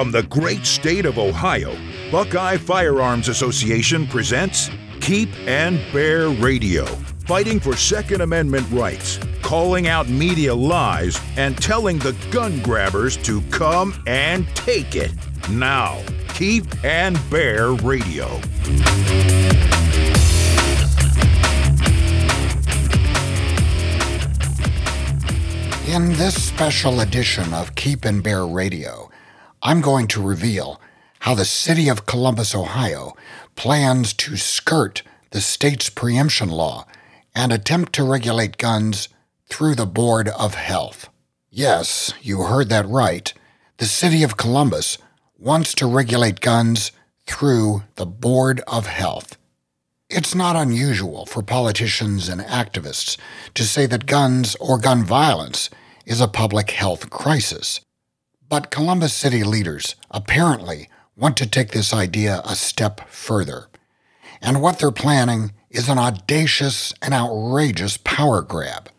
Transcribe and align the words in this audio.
From 0.00 0.12
the 0.12 0.22
great 0.22 0.64
state 0.64 1.04
of 1.04 1.18
Ohio, 1.18 1.76
Buckeye 2.10 2.56
Firearms 2.56 3.28
Association 3.28 4.06
presents 4.06 4.70
Keep 5.02 5.28
and 5.46 5.78
Bear 5.92 6.30
Radio, 6.30 6.86
fighting 7.26 7.60
for 7.60 7.76
Second 7.76 8.22
Amendment 8.22 8.66
rights, 8.70 9.18
calling 9.42 9.88
out 9.88 10.08
media 10.08 10.54
lies, 10.54 11.20
and 11.36 11.54
telling 11.58 11.98
the 11.98 12.16
gun 12.30 12.62
grabbers 12.62 13.18
to 13.18 13.42
come 13.50 13.92
and 14.06 14.48
take 14.54 14.96
it. 14.96 15.12
Now, 15.50 16.02
Keep 16.32 16.82
and 16.82 17.20
Bear 17.28 17.72
Radio. 17.72 18.26
In 25.86 26.08
this 26.14 26.42
special 26.42 27.00
edition 27.02 27.52
of 27.52 27.74
Keep 27.74 28.06
and 28.06 28.22
Bear 28.22 28.46
Radio, 28.46 29.09
I'm 29.62 29.82
going 29.82 30.06
to 30.08 30.22
reveal 30.22 30.80
how 31.20 31.34
the 31.34 31.44
city 31.44 31.88
of 31.88 32.06
Columbus, 32.06 32.54
Ohio 32.54 33.14
plans 33.56 34.14
to 34.14 34.36
skirt 34.36 35.02
the 35.32 35.40
state's 35.40 35.90
preemption 35.90 36.48
law 36.48 36.86
and 37.34 37.52
attempt 37.52 37.92
to 37.94 38.04
regulate 38.04 38.56
guns 38.56 39.08
through 39.48 39.74
the 39.74 39.86
Board 39.86 40.28
of 40.28 40.54
Health. 40.54 41.10
Yes, 41.50 42.14
you 42.22 42.42
heard 42.42 42.70
that 42.70 42.88
right. 42.88 43.32
The 43.76 43.84
city 43.84 44.22
of 44.22 44.38
Columbus 44.38 44.96
wants 45.38 45.74
to 45.74 45.86
regulate 45.86 46.40
guns 46.40 46.92
through 47.26 47.82
the 47.96 48.06
Board 48.06 48.62
of 48.66 48.86
Health. 48.86 49.36
It's 50.08 50.34
not 50.34 50.56
unusual 50.56 51.26
for 51.26 51.42
politicians 51.42 52.28
and 52.28 52.40
activists 52.40 53.18
to 53.54 53.64
say 53.64 53.86
that 53.86 54.06
guns 54.06 54.56
or 54.56 54.78
gun 54.78 55.04
violence 55.04 55.68
is 56.06 56.20
a 56.20 56.28
public 56.28 56.70
health 56.70 57.10
crisis. 57.10 57.80
But 58.50 58.70
Columbus 58.72 59.14
City 59.14 59.44
leaders 59.44 59.94
apparently 60.10 60.90
want 61.16 61.36
to 61.36 61.46
take 61.46 61.70
this 61.70 61.94
idea 61.94 62.42
a 62.44 62.56
step 62.56 63.08
further. 63.08 63.68
And 64.42 64.60
what 64.60 64.80
they're 64.80 64.90
planning 64.90 65.52
is 65.70 65.88
an 65.88 65.98
audacious 65.98 66.92
and 67.00 67.14
outrageous 67.14 67.96
power 67.98 68.42
grab. 68.42 68.90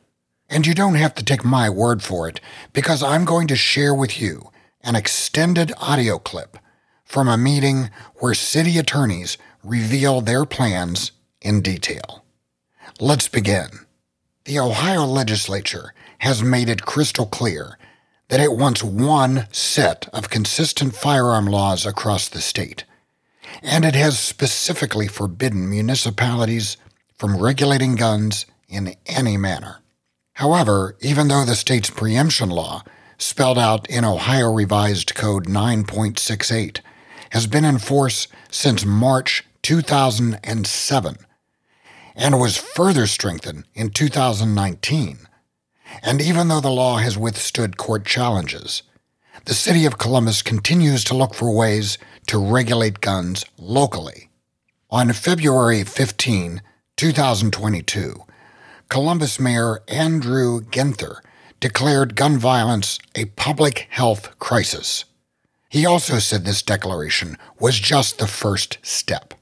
And 0.50 0.66
you 0.66 0.74
don't 0.74 0.96
have 0.96 1.14
to 1.16 1.26
take 1.26 1.44
my 1.44 1.70
word 1.70 2.02
for 2.02 2.30
it, 2.30 2.40
because 2.72 3.04
I'm 3.04 3.26
going 3.26 3.48
to 3.48 3.58
share 3.58 3.94
with 3.94 4.22
you 4.22 4.52
an 4.84 4.96
extended 4.96 5.74
audio 5.78 6.18
clip 6.18 6.58
from 7.04 7.28
a 7.28 7.38
meeting 7.38 7.90
where 8.16 8.34
city 8.34 8.78
attorneys 8.78 9.38
reveal 9.66 10.22
their 10.22 10.46
plans 10.46 11.12
in 11.42 11.62
detail. 11.62 12.24
Let's 13.02 13.28
begin. 13.28 13.68
The 14.46 14.60
Ohio 14.60 15.04
legislature 15.04 15.94
has 16.20 16.42
made 16.42 16.70
it 16.70 16.86
crystal 16.86 17.26
clear 17.26 17.78
that 18.32 18.40
it 18.40 18.54
wants 18.54 18.82
one 18.82 19.46
set 19.52 20.08
of 20.14 20.30
consistent 20.30 20.96
firearm 20.96 21.46
laws 21.46 21.86
across 21.86 22.30
the 22.30 22.40
state, 22.40 22.86
and 23.62 23.84
it 23.84 23.94
has 23.94 24.18
specifically 24.18 25.06
forbidden 25.06 25.70
municipalities 25.70 26.78
from 27.18 27.36
regulating 27.36 27.96
guns 27.96 28.46
in 28.70 28.96
any 29.06 29.36
manner. 29.36 29.80
However, 30.36 30.96
even 31.02 31.28
though 31.28 31.44
the 31.44 31.56
state's 31.56 31.90
preemption 31.90 32.50
law, 32.50 32.84
spelled 33.18 33.60
out 33.60 33.86
in 33.90 34.06
Ohio 34.06 34.50
Revised 34.50 35.14
Code 35.14 35.48
9.68, 35.48 36.80
has 37.32 37.48
been 37.48 37.66
in 37.66 37.80
force 37.80 38.30
since 38.50 38.86
March 38.86 39.44
2007 39.62 41.18
and 42.16 42.40
was 42.40 42.56
further 42.56 43.08
strengthened 43.08 43.66
in 43.74 43.90
2019. 43.90 45.28
And 46.02 46.22
even 46.22 46.48
though 46.48 46.62
the 46.62 46.70
law 46.70 46.98
has 46.98 47.18
withstood 47.18 47.78
court 47.78 48.06
challenges, 48.06 48.84
the 49.46 49.54
city 49.54 49.86
of 49.86 49.98
Columbus 49.98 50.42
continues 50.42 51.04
to 51.06 51.16
look 51.16 51.34
for 51.34 51.56
ways 51.56 51.98
to 52.28 52.38
regulate 52.38 53.02
guns 53.02 53.46
locally. 53.58 54.30
On 54.90 55.14
February 55.14 55.84
15, 55.84 56.62
2022, 56.98 58.24
Columbus 58.90 59.40
Mayor 59.40 59.82
Andrew 59.88 60.62
Ginther 60.62 61.22
declared 61.60 62.16
gun 62.16 62.38
violence 62.38 63.00
a 63.16 63.26
public 63.26 63.88
health 63.90 64.38
crisis. 64.38 65.06
He 65.70 65.86
also 65.86 66.20
said 66.20 66.44
this 66.44 66.62
declaration 66.62 67.38
was 67.60 67.80
just 67.80 68.20
the 68.20 68.28
first 68.28 68.78
step. 68.82 69.34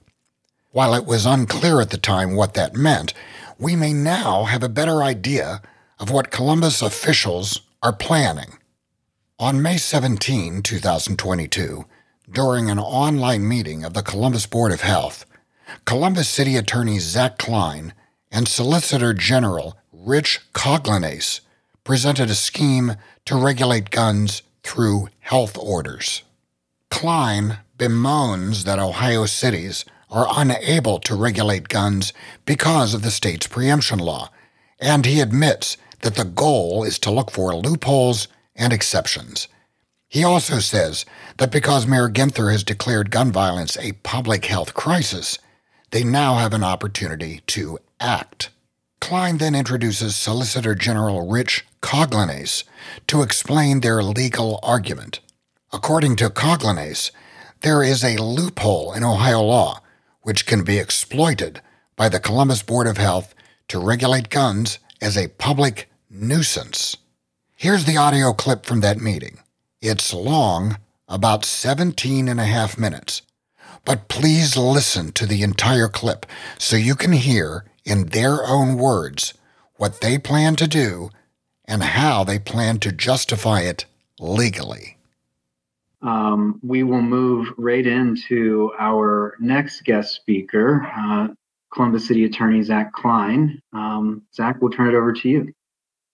While 0.72 0.94
it 0.94 1.06
was 1.06 1.26
unclear 1.26 1.82
at 1.82 1.90
the 1.90 1.98
time 1.98 2.36
what 2.36 2.54
that 2.54 2.76
meant, 2.76 3.14
we 3.58 3.76
may 3.76 3.92
now 3.92 4.44
have 4.44 4.62
a 4.62 4.70
better 4.70 5.02
idea 5.02 5.62
of 6.00 6.10
what 6.10 6.32
Columbus 6.32 6.82
officials 6.82 7.62
are 7.84 7.94
planning. 7.94 8.58
On 9.38 9.62
May 9.62 9.78
17, 9.78 10.62
2022, 10.62 11.86
during 12.32 12.70
an 12.70 12.80
online 12.80 13.48
meeting 13.48 13.84
of 13.84 13.94
the 13.94 14.04
Columbus 14.04 14.46
Board 14.46 14.72
of 14.72 14.82
Health, 14.82 15.26
Columbus 15.86 16.30
City 16.30 16.56
Attorney 16.56 17.00
Zach 17.00 17.38
Klein 17.38 17.94
and 18.32 18.48
Solicitor 18.48 19.14
General 19.14 19.78
Rich 19.92 20.42
Coglianese 20.54 21.42
presented 21.84 22.30
a 22.30 22.36
scheme 22.36 22.96
to 23.26 23.36
regulate 23.36 23.90
guns 23.90 24.42
through 24.64 25.10
health 25.20 25.58
orders. 25.58 26.24
Klein 26.90 27.60
bemoans 27.78 28.64
that 28.66 28.80
Ohio 28.80 29.26
cities 29.26 29.86
are 30.10 30.28
unable 30.32 31.00
to 31.00 31.16
regulate 31.16 31.68
guns 31.68 32.14
because 32.46 32.94
of 32.94 33.02
the 33.02 33.12
state's 33.12 33.48
preemption 33.48 34.00
law, 34.00 34.30
and 34.80 35.06
he 35.06 35.20
admits 35.20 35.78
that 36.02 36.16
the 36.16 36.26
goal 36.26 36.84
is 36.84 37.00
to 37.00 37.12
look 37.12 37.32
for 37.32 37.56
loopholes 37.56 38.28
and 38.56 38.74
exceptions. 38.74 39.48
He 40.08 40.24
also 40.24 40.60
says 40.60 41.06
that 41.38 41.52
because 41.52 41.86
Mayor 41.86 42.10
Ginther 42.10 42.52
has 42.52 42.64
declared 42.64 43.12
gun 43.12 43.32
violence 43.32 43.78
a 43.78 43.94
public 44.04 44.46
health 44.46 44.74
crisis, 44.74 45.38
they 45.92 46.04
now 46.04 46.36
have 46.36 46.54
an 46.54 46.64
opportunity 46.64 47.42
to 47.48 47.80
act. 48.00 48.50
Klein 49.00 49.38
then 49.38 49.56
introduces 49.56 50.16
Solicitor 50.16 50.76
General 50.76 51.28
Rich 51.28 51.66
Coglianese 51.82 52.64
to 53.08 53.22
explain 53.22 53.80
their 53.80 54.04
legal 54.04 54.60
argument. 54.62 55.20
According 55.72 56.16
to 56.18 56.30
Coglianese, 56.30 57.12
there 57.62 57.84
is 57.84 58.04
a 58.04 58.22
loophole 58.22 58.94
in 58.94 59.04
Ohio 59.04 59.42
law 59.42 59.82
which 60.22 60.46
can 60.46 60.64
be 60.64 60.78
exploited 60.78 61.62
by 61.96 62.10
the 62.10 62.20
Columbus 62.20 62.62
Board 62.62 62.88
of 62.88 62.98
Health 62.98 63.34
to 63.68 63.80
regulate 63.80 64.30
guns 64.30 64.80
as 65.02 65.18
a 65.18 65.30
public 65.30 65.89
nuisance. 66.10 66.98
Here's 67.56 67.86
the 67.86 67.98
audio 67.98 68.34
clip 68.34 68.66
from 68.66 68.82
that 68.82 69.00
meeting. 69.00 69.40
It's 69.82 70.14
long, 70.14 70.78
about 71.08 71.46
17 71.46 72.28
and 72.28 72.40
a 72.40 72.46
half 72.46 72.78
minutes, 72.78 73.22
but 73.86 74.08
please 74.08 74.58
listen 74.58 75.12
to 75.14 75.26
the 75.26 75.44
entire 75.44 75.88
clip 75.88 76.26
so 76.58 76.76
you 76.76 76.96
can 76.96 77.14
hear 77.14 77.66
in 77.86 78.08
their 78.08 78.46
own 78.46 78.78
words 78.78 79.34
what 79.76 80.02
they 80.02 80.18
plan 80.18 80.56
to 80.56 80.68
do 80.68 81.10
and 81.66 81.84
how 81.84 82.24
they 82.24 82.40
plan 82.40 82.80
to 82.80 82.92
justify 82.92 83.62
it 83.62 83.86
legally. 84.20 84.98
Um, 86.02 86.60
we 86.64 86.84
will 86.84 87.02
move 87.02 87.54
right 87.58 87.86
into 87.86 88.72
our 88.80 89.36
next 89.40 89.84
guest 89.84 90.16
speaker, 90.16 90.88
uh, 90.98 91.28
Columbus 91.74 92.08
City 92.08 92.24
Attorney 92.26 92.64
Zach 92.64 92.94
Klein. 92.94 93.62
Um, 93.74 94.24
Zach, 94.34 94.58
we'll 94.62 94.72
turn 94.72 94.88
it 94.88 94.98
over 94.98 95.14
to 95.14 95.30
you. 95.30 95.54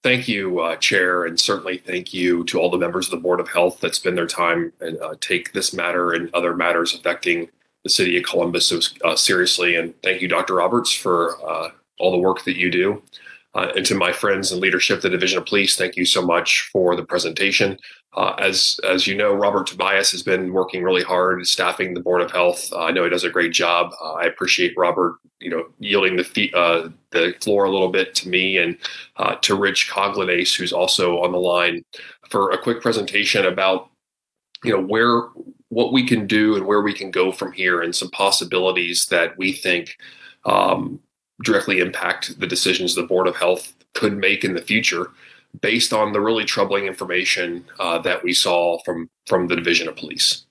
Thank 0.05 0.27
you, 0.27 0.59
uh, 0.59 0.75
Chair, 0.75 1.25
and 1.25 1.39
certainly 1.39 1.79
thank 1.79 2.13
you 2.13 2.43
to 2.43 2.59
all 2.59 2.69
the 2.69 2.77
members 2.77 3.07
of 3.07 3.09
the 3.09 3.17
Board 3.17 3.39
of 3.39 3.47
Health 3.47 3.79
that 3.79 3.95
spend 3.95 4.15
their 4.15 4.27
time 4.27 4.71
and 4.79 5.01
uh, 5.01 5.15
take 5.19 5.51
this 5.51 5.73
matter 5.73 6.11
and 6.11 6.29
other 6.35 6.55
matters 6.55 6.93
affecting 6.93 7.49
the 7.83 7.89
city 7.89 8.15
of 8.15 8.23
Columbus 8.23 8.67
so 8.67 8.79
uh, 9.03 9.15
seriously. 9.15 9.75
And 9.75 9.99
thank 10.03 10.21
you, 10.21 10.27
Dr. 10.27 10.53
Roberts, 10.53 10.93
for 10.93 11.43
uh, 11.43 11.71
all 11.97 12.11
the 12.11 12.19
work 12.19 12.43
that 12.43 12.55
you 12.55 12.69
do. 12.69 13.01
Uh, 13.55 13.71
and 13.75 13.85
to 13.85 13.95
my 13.95 14.11
friends 14.11 14.51
and 14.51 14.59
leadership, 14.59 15.01
the 15.01 15.09
Division 15.09 15.37
of 15.37 15.45
Police, 15.45 15.77
thank 15.77 15.95
you 15.95 16.05
so 16.05 16.21
much 16.21 16.69
for 16.73 16.95
the 16.95 17.05
presentation. 17.05 17.79
Uh, 18.13 18.33
as 18.37 18.79
as 18.87 19.07
you 19.07 19.15
know, 19.15 19.33
Robert 19.33 19.67
Tobias 19.67 20.11
has 20.11 20.23
been 20.23 20.53
working 20.53 20.83
really 20.83 21.03
hard 21.03 21.45
staffing 21.47 21.93
the 21.93 22.01
Board 22.01 22.21
of 22.21 22.31
Health. 22.31 22.71
Uh, 22.71 22.83
I 22.83 22.91
know 22.91 23.03
he 23.03 23.09
does 23.09 23.23
a 23.23 23.29
great 23.29 23.51
job. 23.51 23.93
Uh, 24.01 24.13
I 24.13 24.25
appreciate 24.25 24.73
Robert, 24.77 25.17
you 25.39 25.49
know, 25.49 25.65
yielding 25.79 26.17
the 26.17 26.51
uh, 26.53 26.89
the 27.11 27.33
floor 27.41 27.65
a 27.65 27.71
little 27.71 27.89
bit 27.89 28.13
to 28.15 28.29
me 28.29 28.57
and 28.57 28.77
uh, 29.17 29.35
to 29.41 29.55
Rich 29.55 29.89
Coglianese, 29.89 30.55
who's 30.55 30.73
also 30.73 31.21
on 31.21 31.31
the 31.31 31.39
line, 31.39 31.83
for 32.29 32.51
a 32.51 32.57
quick 32.57 32.81
presentation 32.81 33.45
about 33.45 33.89
you 34.63 34.71
know 34.71 34.81
where 34.81 35.23
what 35.69 35.91
we 35.91 36.05
can 36.05 36.27
do 36.27 36.55
and 36.55 36.65
where 36.65 36.81
we 36.81 36.93
can 36.93 37.11
go 37.11 37.31
from 37.31 37.51
here, 37.51 37.81
and 37.81 37.95
some 37.95 38.09
possibilities 38.11 39.07
that 39.07 39.37
we 39.37 39.51
think 39.51 39.97
um, 40.45 40.99
directly 41.43 41.79
impact 41.79 42.39
the 42.39 42.47
decisions 42.47 42.95
the 42.95 43.03
Board 43.03 43.27
of 43.27 43.35
Health 43.35 43.73
could 43.93 44.17
make 44.17 44.43
in 44.43 44.53
the 44.53 44.61
future 44.61 45.11
based 45.61 45.93
on 45.93 46.13
the 46.13 46.21
really 46.21 46.45
troubling 46.45 46.85
information 46.85 47.65
uh, 47.79 47.97
that 47.99 48.23
we 48.23 48.33
saw 48.33 48.79
from 48.83 49.09
from 49.25 49.47
the 49.47 49.55
Division 49.55 49.87
of 49.87 49.95
Police. 49.95 50.45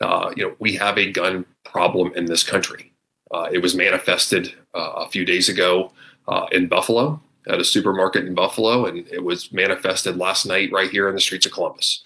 Uh, 0.00 0.32
you 0.36 0.44
know, 0.44 0.54
we 0.58 0.74
have 0.74 0.98
a 0.98 1.10
gun 1.10 1.44
problem 1.64 2.12
in 2.14 2.26
this 2.26 2.42
country. 2.42 2.92
Uh, 3.32 3.48
it 3.52 3.58
was 3.58 3.74
manifested 3.74 4.54
uh, 4.74 4.92
a 4.96 5.08
few 5.08 5.24
days 5.24 5.48
ago 5.48 5.92
uh, 6.28 6.46
in 6.52 6.68
Buffalo 6.68 7.20
at 7.48 7.60
a 7.60 7.64
supermarket 7.64 8.26
in 8.26 8.34
Buffalo, 8.34 8.86
and 8.86 9.06
it 9.08 9.24
was 9.24 9.52
manifested 9.52 10.16
last 10.16 10.46
night 10.46 10.70
right 10.72 10.90
here 10.90 11.08
in 11.08 11.14
the 11.14 11.20
streets 11.20 11.46
of 11.46 11.52
Columbus. 11.52 12.04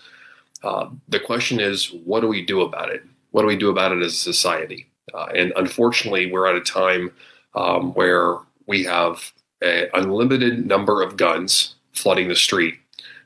Uh, 0.62 0.88
the 1.08 1.20
question 1.20 1.60
is, 1.60 1.92
what 2.04 2.20
do 2.20 2.28
we 2.28 2.44
do 2.44 2.62
about 2.62 2.90
it? 2.90 3.02
What 3.30 3.42
do 3.42 3.48
we 3.48 3.56
do 3.56 3.70
about 3.70 3.92
it 3.92 4.02
as 4.02 4.12
a 4.12 4.16
society? 4.16 4.88
And 5.34 5.52
unfortunately, 5.56 6.32
we're 6.32 6.46
at 6.46 6.56
a 6.56 6.60
time 6.60 7.10
um, 7.54 7.92
where 7.94 8.38
we 8.66 8.84
have 8.84 9.32
an 9.60 9.88
unlimited 9.94 10.66
number 10.66 11.02
of 11.02 11.16
guns 11.16 11.76
flooding 11.92 12.28
the 12.28 12.36
street, 12.36 12.74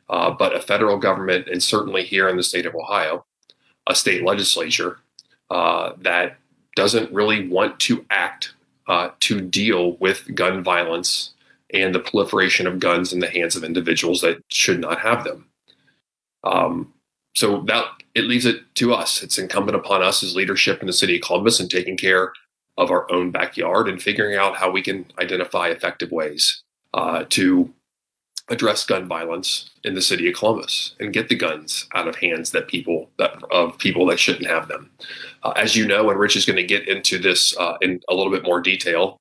uh, 0.08 0.30
but 0.30 0.54
a 0.54 0.60
federal 0.60 0.98
government, 0.98 1.48
and 1.48 1.62
certainly 1.62 2.02
here 2.02 2.28
in 2.28 2.36
the 2.36 2.42
state 2.42 2.66
of 2.66 2.74
Ohio, 2.74 3.24
a 3.86 3.94
state 3.94 4.24
legislature 4.24 4.98
uh, 5.50 5.92
that 5.98 6.36
doesn't 6.74 7.12
really 7.12 7.48
want 7.48 7.78
to 7.80 8.04
act 8.10 8.54
uh, 8.88 9.10
to 9.20 9.40
deal 9.40 9.96
with 9.96 10.34
gun 10.34 10.62
violence 10.62 11.32
and 11.72 11.94
the 11.94 12.00
proliferation 12.00 12.66
of 12.66 12.78
guns 12.78 13.12
in 13.12 13.20
the 13.20 13.30
hands 13.30 13.56
of 13.56 13.64
individuals 13.64 14.20
that 14.20 14.42
should 14.48 14.80
not 14.80 15.00
have 15.00 15.24
them. 15.24 15.46
Um, 16.44 16.92
so 17.34 17.62
that 17.62 17.84
it 18.14 18.24
leaves 18.24 18.46
it 18.46 18.62
to 18.76 18.94
us. 18.94 19.22
It's 19.22 19.38
incumbent 19.38 19.76
upon 19.76 20.02
us 20.02 20.22
as 20.22 20.36
leadership 20.36 20.80
in 20.80 20.86
the 20.86 20.92
city 20.92 21.16
of 21.16 21.22
Columbus 21.22 21.60
and 21.60 21.70
taking 21.70 21.96
care 21.96 22.32
of 22.78 22.90
our 22.90 23.10
own 23.10 23.30
backyard 23.30 23.88
and 23.88 24.02
figuring 24.02 24.36
out 24.36 24.56
how 24.56 24.70
we 24.70 24.82
can 24.82 25.06
identify 25.18 25.68
effective 25.68 26.10
ways 26.10 26.62
uh, 26.94 27.24
to 27.30 27.72
address 28.48 28.84
gun 28.84 29.08
violence 29.08 29.70
in 29.82 29.94
the 29.94 30.02
city 30.02 30.28
of 30.28 30.36
Columbus 30.36 30.94
and 31.00 31.12
get 31.12 31.28
the 31.28 31.34
guns 31.34 31.88
out 31.94 32.06
of 32.06 32.16
hands 32.16 32.52
that 32.52 32.68
people 32.68 33.10
that 33.18 33.42
of 33.50 33.76
people 33.78 34.06
that 34.06 34.20
shouldn't 34.20 34.46
have 34.46 34.68
them. 34.68 34.90
Uh, 35.42 35.52
as 35.56 35.74
you 35.74 35.86
know, 35.86 36.10
and 36.10 36.18
Rich 36.18 36.36
is 36.36 36.46
going 36.46 36.56
to 36.56 36.62
get 36.62 36.86
into 36.86 37.18
this 37.18 37.56
uh, 37.56 37.76
in 37.80 38.00
a 38.08 38.14
little 38.14 38.32
bit 38.32 38.44
more 38.44 38.60
detail, 38.60 39.20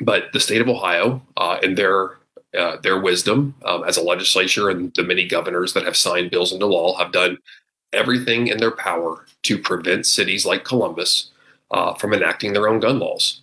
but 0.00 0.32
the 0.32 0.40
state 0.40 0.60
of 0.60 0.68
Ohio, 0.68 1.22
uh, 1.36 1.58
in 1.62 1.74
their 1.74 2.18
uh, 2.56 2.76
their 2.82 3.00
wisdom 3.00 3.54
um, 3.64 3.82
as 3.84 3.96
a 3.96 4.02
legislature 4.02 4.68
and 4.68 4.92
the 4.94 5.02
many 5.02 5.26
governors 5.26 5.72
that 5.72 5.84
have 5.84 5.96
signed 5.96 6.30
bills 6.30 6.52
into 6.52 6.66
law, 6.66 6.96
have 6.98 7.10
done 7.10 7.38
everything 7.92 8.46
in 8.46 8.58
their 8.58 8.70
power 8.70 9.26
to 9.42 9.58
prevent 9.58 10.06
cities 10.06 10.46
like 10.46 10.64
Columbus 10.64 11.31
uh, 11.72 11.94
from 11.94 12.12
enacting 12.12 12.52
their 12.52 12.68
own 12.68 12.80
gun 12.80 12.98
laws. 12.98 13.40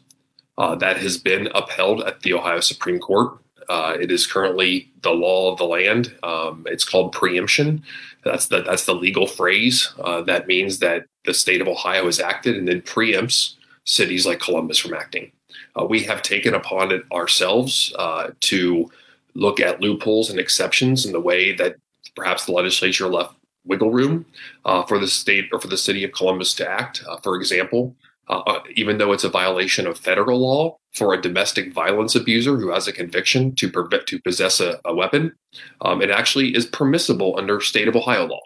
Uh, 0.57 0.75
that 0.75 0.97
has 0.97 1.17
been 1.17 1.47
upheld 1.55 2.01
at 2.01 2.21
the 2.21 2.33
Ohio 2.33 2.59
Supreme 2.59 2.99
Court. 2.99 3.37
Uh, 3.69 3.95
it 3.99 4.11
is 4.11 4.27
currently 4.27 4.91
the 5.03 5.11
law 5.11 5.51
of 5.51 5.57
the 5.57 5.65
land. 5.65 6.15
Um, 6.23 6.65
it's 6.67 6.83
called 6.83 7.13
preemption. 7.13 7.83
That's 8.25 8.47
the 8.47 8.61
that's 8.63 8.85
the 8.85 8.95
legal 8.95 9.27
phrase. 9.27 9.93
Uh, 9.99 10.21
that 10.23 10.47
means 10.47 10.79
that 10.79 11.05
the 11.25 11.33
state 11.33 11.61
of 11.61 11.67
Ohio 11.67 12.05
has 12.05 12.19
acted 12.19 12.57
and 12.57 12.67
then 12.67 12.81
preempts 12.81 13.55
cities 13.85 14.25
like 14.25 14.39
Columbus 14.39 14.77
from 14.79 14.93
acting. 14.93 15.31
Uh, 15.79 15.85
we 15.85 16.03
have 16.03 16.21
taken 16.21 16.53
upon 16.53 16.91
it 16.91 17.03
ourselves 17.11 17.93
uh, 17.97 18.31
to 18.41 18.91
look 19.35 19.59
at 19.59 19.81
loopholes 19.81 20.29
and 20.29 20.39
exceptions 20.39 21.05
in 21.05 21.11
the 21.13 21.19
way 21.19 21.53
that 21.53 21.75
perhaps 22.15 22.45
the 22.45 22.51
legislature 22.51 23.07
left 23.07 23.35
wiggle 23.65 23.91
room 23.91 24.25
uh, 24.65 24.83
for 24.83 24.99
the 24.99 25.07
state 25.07 25.47
or 25.51 25.59
for 25.59 25.67
the 25.67 25.77
city 25.77 26.03
of 26.03 26.11
Columbus 26.11 26.53
to 26.55 26.69
act. 26.69 27.03
Uh, 27.07 27.17
for 27.17 27.35
example, 27.35 27.95
uh, 28.29 28.43
uh, 28.45 28.59
even 28.75 28.97
though 28.97 29.11
it's 29.11 29.23
a 29.23 29.29
violation 29.29 29.87
of 29.87 29.97
federal 29.97 30.39
law 30.39 30.77
for 30.93 31.13
a 31.13 31.21
domestic 31.21 31.73
violence 31.73 32.15
abuser 32.15 32.57
who 32.57 32.69
has 32.69 32.87
a 32.87 32.93
conviction 32.93 33.55
to 33.55 33.69
prevent 33.69 34.05
to 34.07 34.21
possess 34.21 34.59
a, 34.59 34.79
a 34.85 34.93
weapon, 34.93 35.33
um, 35.81 36.01
it 36.01 36.11
actually 36.11 36.55
is 36.55 36.65
permissible 36.65 37.35
under 37.37 37.59
state 37.59 37.87
of 37.87 37.95
Ohio 37.95 38.25
law. 38.25 38.41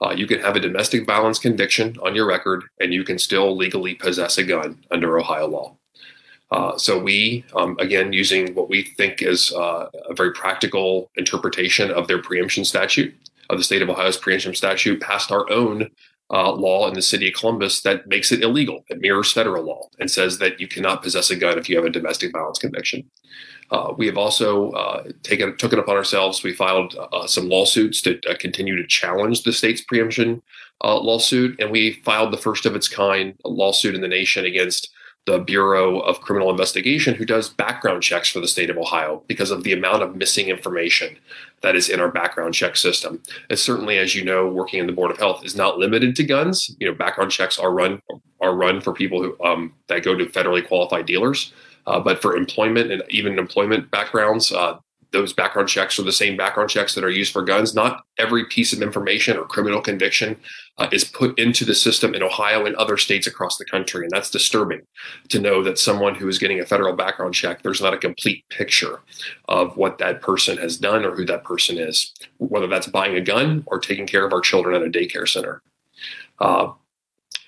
Uh, 0.00 0.10
you 0.10 0.26
can 0.26 0.40
have 0.40 0.56
a 0.56 0.60
domestic 0.60 1.06
violence 1.06 1.38
conviction 1.38 1.96
on 2.02 2.14
your 2.14 2.26
record, 2.26 2.64
and 2.80 2.92
you 2.92 3.04
can 3.04 3.18
still 3.18 3.56
legally 3.56 3.94
possess 3.94 4.38
a 4.38 4.42
gun 4.42 4.82
under 4.90 5.18
Ohio 5.18 5.46
law. 5.46 5.76
Uh, 6.50 6.76
so 6.76 6.98
we, 6.98 7.44
um, 7.54 7.76
again, 7.78 8.12
using 8.12 8.54
what 8.54 8.68
we 8.68 8.82
think 8.82 9.22
is 9.22 9.52
uh, 9.52 9.88
a 10.08 10.14
very 10.14 10.32
practical 10.32 11.10
interpretation 11.16 11.90
of 11.90 12.08
their 12.08 12.20
preemption 12.20 12.64
statute, 12.64 13.14
of 13.48 13.58
the 13.58 13.64
state 13.64 13.80
of 13.80 13.88
Ohio's 13.88 14.16
preemption 14.16 14.54
statute, 14.54 15.00
passed 15.00 15.30
our 15.30 15.50
own 15.50 15.88
uh, 16.32 16.52
law 16.52 16.88
in 16.88 16.94
the 16.94 17.02
city 17.02 17.28
of 17.28 17.34
Columbus 17.34 17.82
that 17.82 18.06
makes 18.06 18.32
it 18.32 18.42
illegal. 18.42 18.84
It 18.88 19.00
mirrors 19.00 19.32
federal 19.32 19.64
law 19.64 19.88
and 20.00 20.10
says 20.10 20.38
that 20.38 20.60
you 20.60 20.66
cannot 20.66 21.02
possess 21.02 21.30
a 21.30 21.36
gun 21.36 21.58
if 21.58 21.68
you 21.68 21.76
have 21.76 21.84
a 21.84 21.90
domestic 21.90 22.32
violence 22.32 22.58
conviction. 22.58 23.10
Uh, 23.70 23.94
we 23.96 24.06
have 24.06 24.18
also 24.18 24.70
uh, 24.72 25.04
taken 25.22 25.56
took 25.56 25.72
it 25.72 25.78
upon 25.78 25.96
ourselves. 25.96 26.42
We 26.42 26.52
filed 26.52 26.94
uh, 27.12 27.26
some 27.26 27.48
lawsuits 27.48 28.00
to 28.02 28.20
uh, 28.28 28.34
continue 28.38 28.76
to 28.76 28.86
challenge 28.86 29.42
the 29.42 29.52
state's 29.52 29.82
preemption 29.82 30.42
uh, 30.84 30.98
lawsuit, 30.98 31.60
and 31.60 31.70
we 31.70 31.92
filed 32.04 32.32
the 32.32 32.38
first 32.38 32.66
of 32.66 32.74
its 32.74 32.88
kind 32.88 33.34
lawsuit 33.44 33.94
in 33.94 34.00
the 34.00 34.08
nation 34.08 34.44
against 34.44 34.90
the 35.26 35.38
Bureau 35.38 36.00
of 36.00 36.20
Criminal 36.20 36.50
Investigation, 36.50 37.14
who 37.14 37.24
does 37.24 37.48
background 37.48 38.02
checks 38.02 38.28
for 38.28 38.40
the 38.40 38.48
state 38.48 38.70
of 38.70 38.76
Ohio 38.76 39.22
because 39.28 39.50
of 39.52 39.62
the 39.62 39.72
amount 39.72 40.02
of 40.02 40.16
missing 40.16 40.48
information 40.48 41.16
that 41.62 41.76
is 41.76 41.88
in 41.88 42.00
our 42.00 42.10
background 42.10 42.54
check 42.54 42.76
system. 42.76 43.22
And 43.48 43.58
certainly, 43.58 43.98
as 43.98 44.14
you 44.16 44.24
know, 44.24 44.48
working 44.48 44.80
in 44.80 44.86
the 44.86 44.92
Board 44.92 45.12
of 45.12 45.18
Health 45.18 45.44
is 45.44 45.54
not 45.54 45.78
limited 45.78 46.16
to 46.16 46.24
guns. 46.24 46.74
You 46.80 46.88
know, 46.88 46.94
background 46.94 47.30
checks 47.30 47.58
are 47.58 47.72
run 47.72 48.02
are 48.40 48.56
run 48.56 48.80
for 48.80 48.92
people 48.92 49.22
who 49.22 49.44
um, 49.44 49.72
that 49.86 50.02
go 50.02 50.16
to 50.16 50.26
federally 50.26 50.66
qualified 50.66 51.06
dealers. 51.06 51.52
Uh, 51.86 52.00
but 52.00 52.22
for 52.22 52.36
employment 52.36 52.92
and 52.92 53.02
even 53.08 53.38
employment 53.38 53.90
backgrounds, 53.90 54.52
uh, 54.52 54.78
those 55.12 55.32
background 55.32 55.68
checks 55.68 55.98
are 55.98 56.04
the 56.04 56.12
same 56.12 56.36
background 56.36 56.70
checks 56.70 56.94
that 56.94 57.04
are 57.04 57.10
used 57.10 57.32
for 57.32 57.42
guns. 57.42 57.74
Not 57.74 58.04
every 58.18 58.46
piece 58.46 58.72
of 58.72 58.82
information 58.82 59.36
or 59.36 59.44
criminal 59.44 59.80
conviction 59.80 60.36
uh, 60.78 60.88
is 60.90 61.04
put 61.04 61.38
into 61.38 61.64
the 61.64 61.74
system 61.74 62.14
in 62.14 62.22
Ohio 62.22 62.64
and 62.64 62.74
other 62.76 62.96
states 62.96 63.26
across 63.26 63.58
the 63.58 63.64
country. 63.64 64.02
And 64.02 64.10
that's 64.10 64.30
disturbing 64.30 64.80
to 65.28 65.38
know 65.38 65.62
that 65.62 65.78
someone 65.78 66.14
who 66.14 66.28
is 66.28 66.38
getting 66.38 66.60
a 66.60 66.66
federal 66.66 66.94
background 66.96 67.34
check, 67.34 67.62
there's 67.62 67.82
not 67.82 67.94
a 67.94 67.98
complete 67.98 68.44
picture 68.48 69.00
of 69.48 69.76
what 69.76 69.98
that 69.98 70.22
person 70.22 70.56
has 70.56 70.78
done 70.78 71.04
or 71.04 71.14
who 71.14 71.26
that 71.26 71.44
person 71.44 71.78
is, 71.78 72.12
whether 72.38 72.66
that's 72.66 72.86
buying 72.86 73.14
a 73.14 73.20
gun 73.20 73.62
or 73.66 73.78
taking 73.78 74.06
care 74.06 74.24
of 74.26 74.32
our 74.32 74.40
children 74.40 74.74
at 74.74 74.86
a 74.86 74.90
daycare 74.90 75.28
center. 75.28 75.62
Uh, 76.40 76.72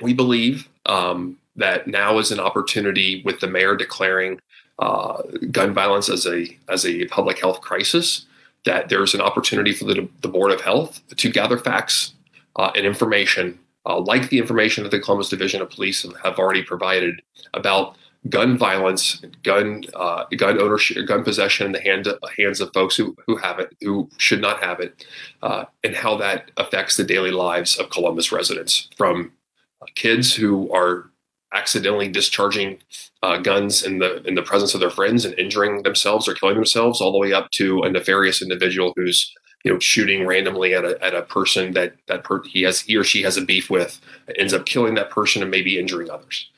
we 0.03 0.13
believe 0.13 0.69
um, 0.87 1.39
that 1.57 1.87
now 1.87 2.19
is 2.19 2.31
an 2.31 2.41
opportunity 2.41 3.23
with 3.25 3.41
the 3.41 3.47
mayor 3.47 3.77
declaring 3.77 4.39
uh, 4.79 5.23
gun 5.51 5.73
violence 5.73 6.09
as 6.09 6.27
a 6.27 6.59
as 6.69 6.85
a 6.85 7.07
public 7.07 7.39
health 7.39 7.61
crisis 7.61 8.27
that 8.65 8.89
there's 8.89 9.15
an 9.15 9.21
opportunity 9.21 9.73
for 9.73 9.85
the, 9.85 10.09
the 10.23 10.29
board 10.29 10.51
of 10.51 10.61
health 10.61 11.03
to 11.17 11.31
gather 11.31 11.59
facts 11.59 12.15
uh, 12.57 12.71
and 12.75 12.87
information 12.87 13.59
uh, 13.87 14.01
like 14.01 14.31
the 14.31 14.39
information 14.39 14.83
that 14.83 14.91
the 14.91 15.01
Columbus 15.01 15.29
Division 15.29 15.61
of 15.61 15.71
Police 15.71 16.07
have 16.23 16.39
already 16.39 16.63
provided 16.63 17.21
about 17.53 17.97
gun 18.31 18.57
violence, 18.57 19.23
gun 19.43 19.85
uh, 19.95 20.25
gun 20.37 20.59
ownership, 20.59 21.07
gun 21.07 21.23
possession 21.23 21.67
in 21.67 21.73
the 21.73 21.81
hand, 21.81 22.09
hands 22.39 22.61
of 22.61 22.73
folks 22.73 22.97
who, 22.97 23.15
who 23.27 23.37
have 23.37 23.59
it, 23.59 23.77
who 23.83 24.09
should 24.17 24.41
not 24.41 24.63
have 24.63 24.81
it, 24.81 25.07
uh, 25.43 25.65
and 25.83 25.95
how 25.95 26.17
that 26.17 26.51
affects 26.57 26.97
the 26.97 27.05
daily 27.05 27.31
lives 27.31 27.77
of 27.77 27.91
Columbus 27.91 28.33
residents, 28.33 28.89
from 28.97 29.33
kids 29.95 30.35
who 30.35 30.73
are 30.73 31.11
accidentally 31.55 32.09
discharging 32.09 32.79
uh, 33.23 33.39
guns 33.39 33.83
in 33.83 33.99
the 33.99 34.23
in 34.25 34.35
the 34.35 34.43
presence 34.43 34.75
of 34.75 34.81
their 34.81 34.91
friends 34.91 35.25
and 35.25 35.39
injuring 35.39 35.83
themselves 35.83 36.29
or 36.29 36.35
killing 36.35 36.57
themselves, 36.57 37.01
all 37.01 37.13
the 37.13 37.19
way 37.19 37.33
up 37.33 37.51
to 37.53 37.81
a 37.83 37.91
nefarious 37.91 38.43
individual 38.43 38.93
who's 38.97 39.33
you 39.65 39.73
know 39.73 39.79
shooting 39.79 40.27
randomly 40.27 40.75
at 40.75 40.85
a 40.85 41.03
at 41.03 41.15
a 41.15 41.23
person 41.23 41.73
that 41.73 41.95
that 42.07 42.25
per- 42.25 42.43
he 42.43 42.63
has 42.63 42.81
he 42.81 42.97
or 42.97 43.05
she 43.05 43.23
has 43.23 43.37
a 43.37 43.45
beef 43.45 43.71
with, 43.71 44.01
ends 44.37 44.53
up 44.53 44.67
killing 44.67 44.95
that 44.95 45.11
person 45.11 45.43
and 45.43 45.51
maybe 45.51 45.79
injuring 45.79 46.11
others. 46.11 46.51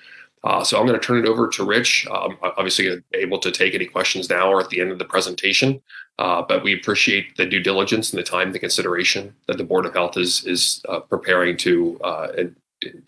Uh, 0.44 0.62
so 0.62 0.78
I'm 0.78 0.86
going 0.86 0.98
to 0.98 1.04
turn 1.04 1.18
it 1.18 1.28
over 1.28 1.48
to 1.48 1.64
Rich. 1.64 2.06
Um, 2.08 2.36
obviously, 2.40 3.02
able 3.14 3.38
to 3.40 3.50
take 3.50 3.74
any 3.74 3.86
questions 3.86 4.30
now 4.30 4.48
or 4.48 4.60
at 4.60 4.68
the 4.68 4.80
end 4.80 4.92
of 4.92 4.98
the 4.98 5.04
presentation. 5.04 5.82
Uh, 6.18 6.42
but 6.42 6.62
we 6.62 6.72
appreciate 6.72 7.36
the 7.36 7.46
due 7.46 7.60
diligence 7.60 8.12
and 8.12 8.18
the 8.18 8.22
time, 8.24 8.52
the 8.52 8.58
consideration 8.58 9.34
that 9.48 9.58
the 9.58 9.64
Board 9.64 9.86
of 9.86 9.94
Health 9.94 10.16
is 10.16 10.44
is 10.44 10.82
uh, 10.88 11.00
preparing 11.00 11.56
to 11.58 12.00
uh, 12.02 12.28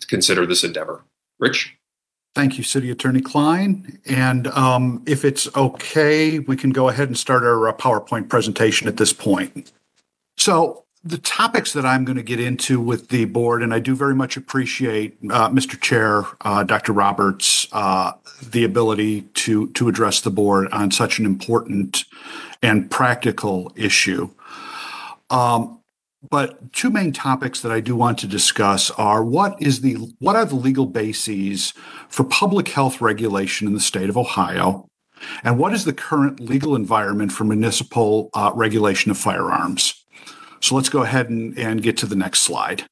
consider 0.09 0.47
this 0.47 0.65
endeavor. 0.65 1.05
Rich. 1.39 1.75
Thank 2.35 2.59
you, 2.59 2.65
City 2.65 2.91
Attorney 2.91 3.21
Klein. 3.21 3.99
And 4.07 4.47
um, 4.49 5.03
if 5.07 5.25
it's 5.25 5.55
okay, 5.57 6.39
we 6.39 6.57
can 6.57 6.71
go 6.71 6.89
ahead 6.89 7.09
and 7.09 7.19
start 7.19 7.43
our 7.43 7.69
uh, 7.69 7.73
PowerPoint 7.73 8.29
presentation 8.29 8.87
at 8.87 8.97
this 8.97 9.13
point. 9.13 9.73
So 10.37 10.85
the 11.03 11.19
topics 11.19 11.73
that 11.73 11.87
I'm 11.87 12.05
going 12.05 12.17
to 12.17 12.23
get 12.23 12.39
into 12.39 12.81
with 12.81 13.09
the 13.09 13.25
board, 13.25 13.63
and 13.63 13.73
I 13.73 13.79
do 13.79 13.95
very 13.95 14.15
much 14.15 14.37
appreciate, 14.37 15.17
uh, 15.31 15.49
Mr. 15.49 15.81
Chair, 15.81 16.25
uh, 16.43 16.63
Dr. 16.65 16.93
Roberts, 16.93 17.67
uh, 17.73 18.13
the 18.43 18.65
ability 18.65 19.23
to 19.23 19.69
to 19.71 19.89
address 19.89 20.21
the 20.21 20.31
board 20.31 20.69
on 20.73 20.91
such 20.91 21.19
an 21.19 21.27
important 21.27 22.05
and 22.63 22.91
practical 22.91 23.73
issue. 23.75 24.31
Um, 25.31 25.78
but 26.29 26.73
two 26.73 26.91
main 26.91 27.13
topics 27.13 27.61
that 27.61 27.73
I 27.73 27.81
do 27.81 27.95
want 27.95 28.19
to 28.19 28.27
discuss 28.27 28.91
are 28.93 29.25
what 29.25 29.61
is 29.63 29.81
the 29.81 29.95
what 30.19 30.37
are 30.37 30.45
the 30.45 30.57
legal 30.57 30.87
bases 30.87 31.73
for 32.09 32.25
public 32.25 32.69
health 32.69 33.01
regulation 33.01 33.67
in 33.67 33.75
the 33.75 33.81
state 33.81 34.09
of 34.09 34.17
Ohio, 34.17 34.89
and 35.45 35.59
what 35.59 35.73
is 35.73 35.85
the 35.85 35.93
current 35.93 36.41
legal 36.41 36.75
environment 36.75 37.33
for 37.33 37.45
municipal 37.45 38.31
uh, 38.35 38.53
regulation 38.55 39.11
of 39.11 39.19
firearms. 39.19 40.05
So 40.61 40.75
let's 40.75 40.89
go 40.89 41.03
ahead 41.03 41.29
and, 41.29 41.57
and 41.57 41.83
get 41.83 41.97
to 41.99 42.07
the 42.07 42.17
next 42.17 42.41
slide. 42.41 42.85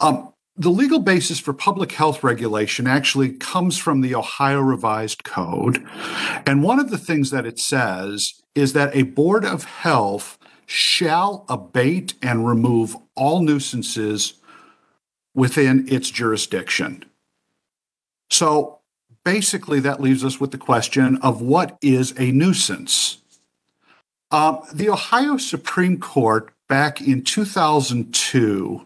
Um, 0.00 0.32
the 0.56 0.70
legal 0.70 0.98
basis 0.98 1.38
for 1.38 1.52
public 1.52 1.92
health 1.92 2.24
regulation 2.24 2.88
actually 2.88 3.34
comes 3.34 3.78
from 3.78 4.00
the 4.00 4.16
Ohio 4.16 4.60
Revised 4.60 5.22
Code. 5.22 5.86
And 6.44 6.64
one 6.64 6.80
of 6.80 6.90
the 6.90 6.98
things 6.98 7.30
that 7.30 7.46
it 7.46 7.60
says 7.60 8.34
is 8.56 8.72
that 8.72 8.94
a 8.96 9.02
board 9.02 9.44
of 9.44 9.62
health 9.64 10.37
shall 10.68 11.46
abate 11.48 12.12
and 12.22 12.46
remove 12.46 12.94
all 13.14 13.40
nuisances 13.40 14.34
within 15.34 15.88
its 15.88 16.10
jurisdiction. 16.10 17.02
So 18.30 18.80
basically, 19.24 19.80
that 19.80 20.02
leaves 20.02 20.22
us 20.22 20.38
with 20.38 20.50
the 20.50 20.58
question 20.58 21.16
of 21.22 21.40
what 21.40 21.78
is 21.80 22.12
a 22.18 22.32
nuisance? 22.32 23.16
Um, 24.30 24.60
the 24.70 24.90
Ohio 24.90 25.38
Supreme 25.38 25.98
Court 25.98 26.52
back 26.68 27.00
in 27.00 27.24
2002 27.24 28.84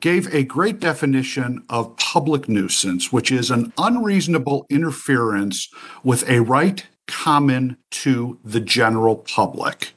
gave 0.00 0.34
a 0.34 0.42
great 0.42 0.80
definition 0.80 1.62
of 1.68 1.94
public 1.98 2.48
nuisance, 2.48 3.12
which 3.12 3.30
is 3.30 3.50
an 3.50 3.74
unreasonable 3.76 4.64
interference 4.70 5.68
with 6.02 6.26
a 6.30 6.40
right 6.40 6.86
common 7.06 7.76
to 7.90 8.38
the 8.42 8.60
general 8.60 9.16
public. 9.16 9.92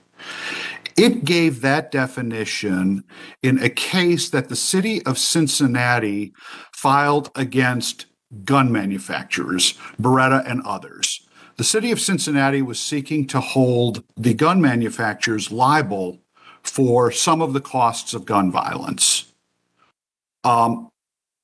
It 0.98 1.26
gave 1.26 1.62
that 1.62 1.92
definition 1.92 3.04
in 3.42 3.62
a 3.62 3.70
case 3.70 4.30
that 4.30 4.50
the 4.50 4.56
city 4.56 5.04
of 5.06 5.18
Cincinnati 5.18 6.34
filed 6.72 7.32
against 7.36 8.06
gun 8.44 8.72
manufacturers, 8.72 9.74
Beretta 10.02 10.44
and 10.50 10.62
others. 10.66 11.28
The 11.58 11.64
city 11.64 11.92
of 11.92 12.00
Cincinnati 12.00 12.62
was 12.62 12.80
seeking 12.80 13.28
to 13.28 13.40
hold 13.40 14.04
the 14.18 14.34
gun 14.34 14.60
manufacturers 14.60 15.52
liable 15.52 16.20
for 16.64 17.12
some 17.12 17.42
of 17.42 17.54
the 17.54 17.62
costs 17.62 18.14
of 18.14 18.26
gun 18.26 18.52
violence. 18.52 19.32
Um, 20.44 20.90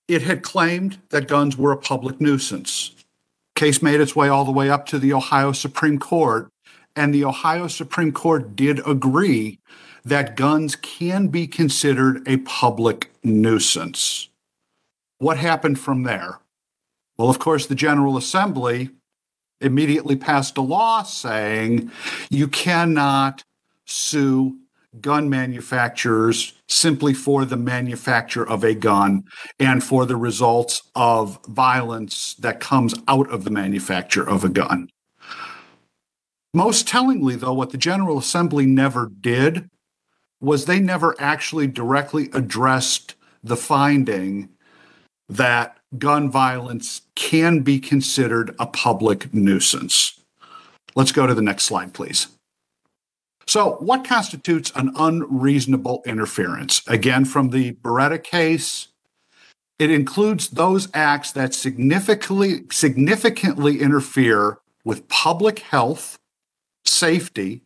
it 0.08 0.24
had 0.24 0.42
claimed 0.42 0.98
that 1.10 1.28
guns 1.28 1.58
were 1.58 1.72
a 1.72 1.78
public 1.78 2.20
nuisance. 2.20 2.96
Case 3.56 3.82
made 3.82 4.02
its 4.02 4.16
way 4.16 4.30
all 4.30 4.46
the 4.46 4.52
way 4.52 4.70
up 4.70 4.86
to 4.88 5.00
the 5.00 5.14
Ohio 5.14 5.52
Supreme 5.52 6.00
Court, 6.00 6.50
and 7.00 7.14
the 7.14 7.24
Ohio 7.24 7.68
Supreme 7.68 8.12
Court 8.12 8.58
did 8.58 8.86
agree 8.86 9.58
that 10.04 10.36
guns 10.36 10.76
can 10.76 11.30
be 11.30 11.48
considered 11.48 12.28
a 12.28 12.38
public 12.40 13.10
nuisance. 13.24 14.28
What 15.18 15.38
happened 15.38 15.80
from 15.80 16.04
there? 16.04 16.40
Well, 17.18 17.30
of 17.30 17.40
course, 17.40 17.68
the 17.68 17.76
General 17.76 18.18
Assembly 18.18 18.90
immediately 19.62 20.18
passed 20.18 20.58
a 20.58 20.62
law 20.62 21.04
saying 21.04 21.90
you 22.30 22.50
cannot 22.50 23.44
sue 23.86 24.58
gun 25.00 25.30
manufacturers 25.30 26.54
simply 26.68 27.14
for 27.14 27.46
the 27.46 27.58
manufacture 27.58 28.46
of 28.46 28.66
a 28.66 28.76
gun 28.76 29.24
and 29.58 29.82
for 29.86 30.06
the 30.06 30.18
results 30.18 30.82
of 30.96 31.40
violence 31.46 32.34
that 32.36 32.60
comes 32.60 32.94
out 33.08 33.30
of 33.32 33.46
the 33.46 33.52
manufacture 33.52 34.28
of 34.28 34.44
a 34.44 34.50
gun. 34.50 34.90
Most 36.54 36.88
tellingly, 36.88 37.36
though, 37.36 37.54
what 37.54 37.70
the 37.70 37.78
General 37.78 38.18
Assembly 38.18 38.66
never 38.66 39.12
did 39.22 39.70
was 40.42 40.66
they 40.66 40.80
never 40.80 41.16
actually 41.20 41.68
directly 41.68 42.30
addressed 42.34 43.16
the 43.44 43.58
finding 43.58 44.50
that 45.28 45.78
gun 45.98 46.30
violence 46.30 47.02
can 47.16 47.60
be 47.60 47.80
considered 47.80 48.56
a 48.60 48.66
public 48.66 49.34
nuisance. 49.34 50.20
Let's 50.96 51.12
go 51.12 51.28
to 51.28 51.34
the 51.34 51.42
next 51.42 51.66
slide, 51.66 51.94
please. 51.94 52.28
So, 53.48 53.78
what 53.80 54.06
constitutes 54.06 54.72
an 54.76 54.92
unreasonable 54.96 56.04
interference? 56.06 56.84
Again, 56.88 57.26
from 57.26 57.50
the 57.50 57.74
Beretta 57.74 58.24
case, 58.24 58.90
it 59.80 59.90
includes 59.90 60.50
those 60.50 60.88
acts 60.94 61.32
that 61.32 61.56
significantly 61.56 62.66
significantly 62.72 63.82
interfere 63.82 64.60
with 64.84 65.08
public 65.08 65.60
health, 65.60 66.19
safety, 66.90 67.62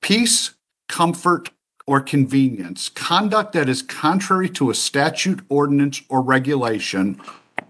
peace, 0.00 0.54
comfort, 0.88 1.50
or 1.86 2.00
convenience, 2.00 2.88
conduct 2.90 3.52
that 3.52 3.68
is 3.68 3.82
contrary 3.82 4.48
to 4.48 4.70
a 4.70 4.74
statute, 4.74 5.40
ordinance, 5.48 6.02
or 6.08 6.22
regulation, 6.22 7.20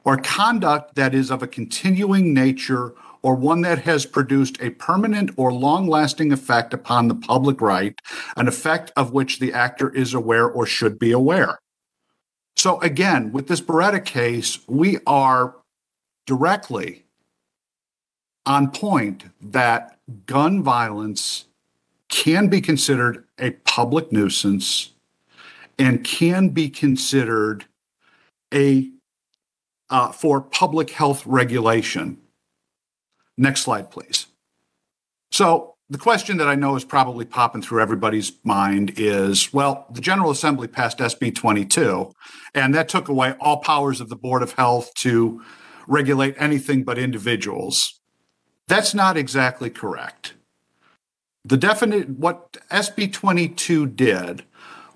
or 0.04 0.16
conduct 0.16 0.94
that 0.96 1.14
is 1.14 1.30
of 1.30 1.42
a 1.42 1.46
continuing 1.46 2.34
nature 2.34 2.94
or 3.22 3.36
one 3.36 3.62
that 3.62 3.78
has 3.78 4.04
produced 4.04 4.60
a 4.60 4.70
permanent 4.70 5.30
or 5.36 5.52
long 5.52 5.86
lasting 5.86 6.32
effect 6.32 6.74
upon 6.74 7.06
the 7.06 7.14
public 7.14 7.60
right, 7.60 7.94
an 8.36 8.48
effect 8.48 8.90
of 8.96 9.12
which 9.12 9.38
the 9.38 9.52
actor 9.52 9.94
is 9.94 10.12
aware 10.12 10.48
or 10.48 10.66
should 10.66 10.98
be 10.98 11.12
aware. 11.12 11.58
So, 12.56 12.80
again, 12.80 13.32
with 13.32 13.48
this 13.48 13.60
Beretta 13.60 14.04
case, 14.04 14.58
we 14.66 14.98
are 15.06 15.54
directly 16.26 17.04
on 18.44 18.70
point 18.70 19.24
that 19.40 19.91
gun 20.26 20.62
violence 20.62 21.46
can 22.08 22.48
be 22.48 22.60
considered 22.60 23.24
a 23.38 23.50
public 23.50 24.12
nuisance 24.12 24.92
and 25.78 26.04
can 26.04 26.50
be 26.50 26.68
considered 26.68 27.66
a 28.52 28.90
uh, 29.90 30.10
for 30.10 30.40
public 30.40 30.90
health 30.90 31.24
regulation 31.26 32.18
Next 33.36 33.62
slide, 33.62 33.90
please. 33.90 34.26
So, 35.30 35.74
the 35.88 35.98
question 35.98 36.38
that 36.38 36.48
I 36.48 36.54
know 36.54 36.76
is 36.76 36.84
probably 36.84 37.24
popping 37.24 37.60
through 37.60 37.82
everybody's 37.82 38.32
mind 38.44 38.94
is 38.96 39.52
well, 39.52 39.86
the 39.90 40.00
General 40.00 40.30
Assembly 40.30 40.68
passed 40.68 40.98
SB 40.98 41.34
22, 41.34 42.12
and 42.54 42.74
that 42.74 42.88
took 42.88 43.08
away 43.08 43.34
all 43.40 43.58
powers 43.58 44.00
of 44.00 44.08
the 44.08 44.16
Board 44.16 44.42
of 44.42 44.52
Health 44.52 44.94
to 44.96 45.42
regulate 45.86 46.34
anything 46.38 46.84
but 46.84 46.98
individuals. 46.98 48.00
That's 48.72 48.94
not 48.94 49.18
exactly 49.18 49.68
correct. 49.68 50.32
The 51.44 51.58
definite 51.58 52.08
what 52.08 52.52
SB 52.70 53.12
22 53.12 53.86
did 53.86 54.44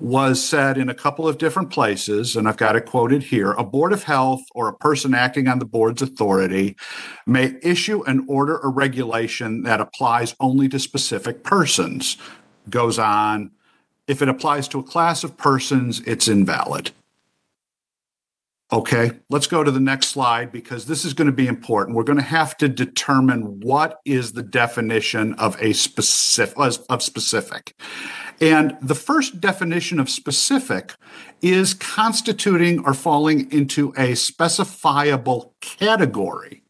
was 0.01 0.43
said 0.43 0.79
in 0.79 0.89
a 0.89 0.95
couple 0.95 1.29
of 1.29 1.37
different 1.37 1.69
places, 1.69 2.37
and 2.37 2.49
I've 2.49 2.57
got 2.57 2.75
it 2.75 2.87
quoted 2.87 3.25
here 3.25 3.53
a 3.53 3.63
board 3.63 3.93
of 3.93 4.05
health 4.05 4.41
or 4.55 4.69
a 4.69 4.77
person 4.79 5.13
acting 5.13 5.47
on 5.47 5.59
the 5.59 5.67
board's 5.67 6.01
authority 6.01 6.75
may 7.27 7.57
issue 7.63 8.03
an 8.05 8.25
order 8.29 8.57
or 8.57 8.71
regulation 8.71 9.63
that 9.65 9.83
applies 9.83 10.35
only 10.41 10.71
to 10.71 10.79
specific 10.79 11.45
persons. 11.45 12.17
Goes 12.71 12.99
on, 12.99 13.51
if 14.07 14.23
it 14.23 14.31
applies 14.31 14.69
to 14.69 14.79
a 14.79 14.83
class 14.85 15.23
of 15.23 15.37
persons, 15.37 16.01
it's 16.07 16.29
invalid. 16.29 16.93
Okay, 18.77 19.13
let's 19.31 19.47
go 19.47 19.65
to 19.65 19.71
the 19.71 19.81
next 19.81 20.09
slide 20.09 20.53
because 20.53 20.85
this 20.85 21.07
is 21.07 21.15
going 21.15 21.29
to 21.29 21.33
be 21.33 21.47
important. 21.47 21.97
We're 21.97 22.03
going 22.03 22.19
to 22.19 22.23
have 22.23 22.59
to 22.59 22.69
determine 22.69 23.61
what 23.61 24.01
is 24.05 24.33
the 24.33 24.43
definition 24.43 25.33
of 25.37 25.57
a 25.63 25.73
specific 25.73 26.59
of 26.59 27.03
specific. 27.03 27.75
And 28.39 28.77
the 28.83 28.95
first 28.95 29.41
definition 29.41 29.99
of 29.99 30.11
specific 30.11 30.93
is 31.41 31.73
constituting 31.73 32.81
or 32.85 32.93
falling 32.93 33.51
into 33.51 33.95
a 33.97 34.13
specifiable 34.13 35.53
category. 35.63 36.63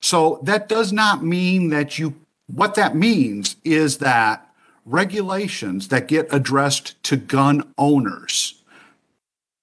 So 0.00 0.40
that 0.42 0.68
does 0.68 0.92
not 0.92 1.22
mean 1.22 1.68
that 1.68 2.00
you, 2.00 2.16
what 2.48 2.74
that 2.74 2.96
means 2.96 3.54
is 3.62 3.98
that 3.98 4.44
regulations 4.84 5.86
that 5.86 6.08
get 6.08 6.26
addressed 6.32 7.00
to 7.04 7.16
gun 7.16 7.72
owners 7.78 8.61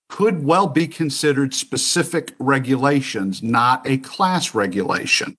could 0.10 0.44
well 0.44 0.68
be 0.68 0.88
considered 0.88 1.54
specific 1.54 2.34
regulations, 2.40 3.42
not 3.42 3.88
a 3.88 3.98
class 4.00 4.54
regulation. 4.54 5.36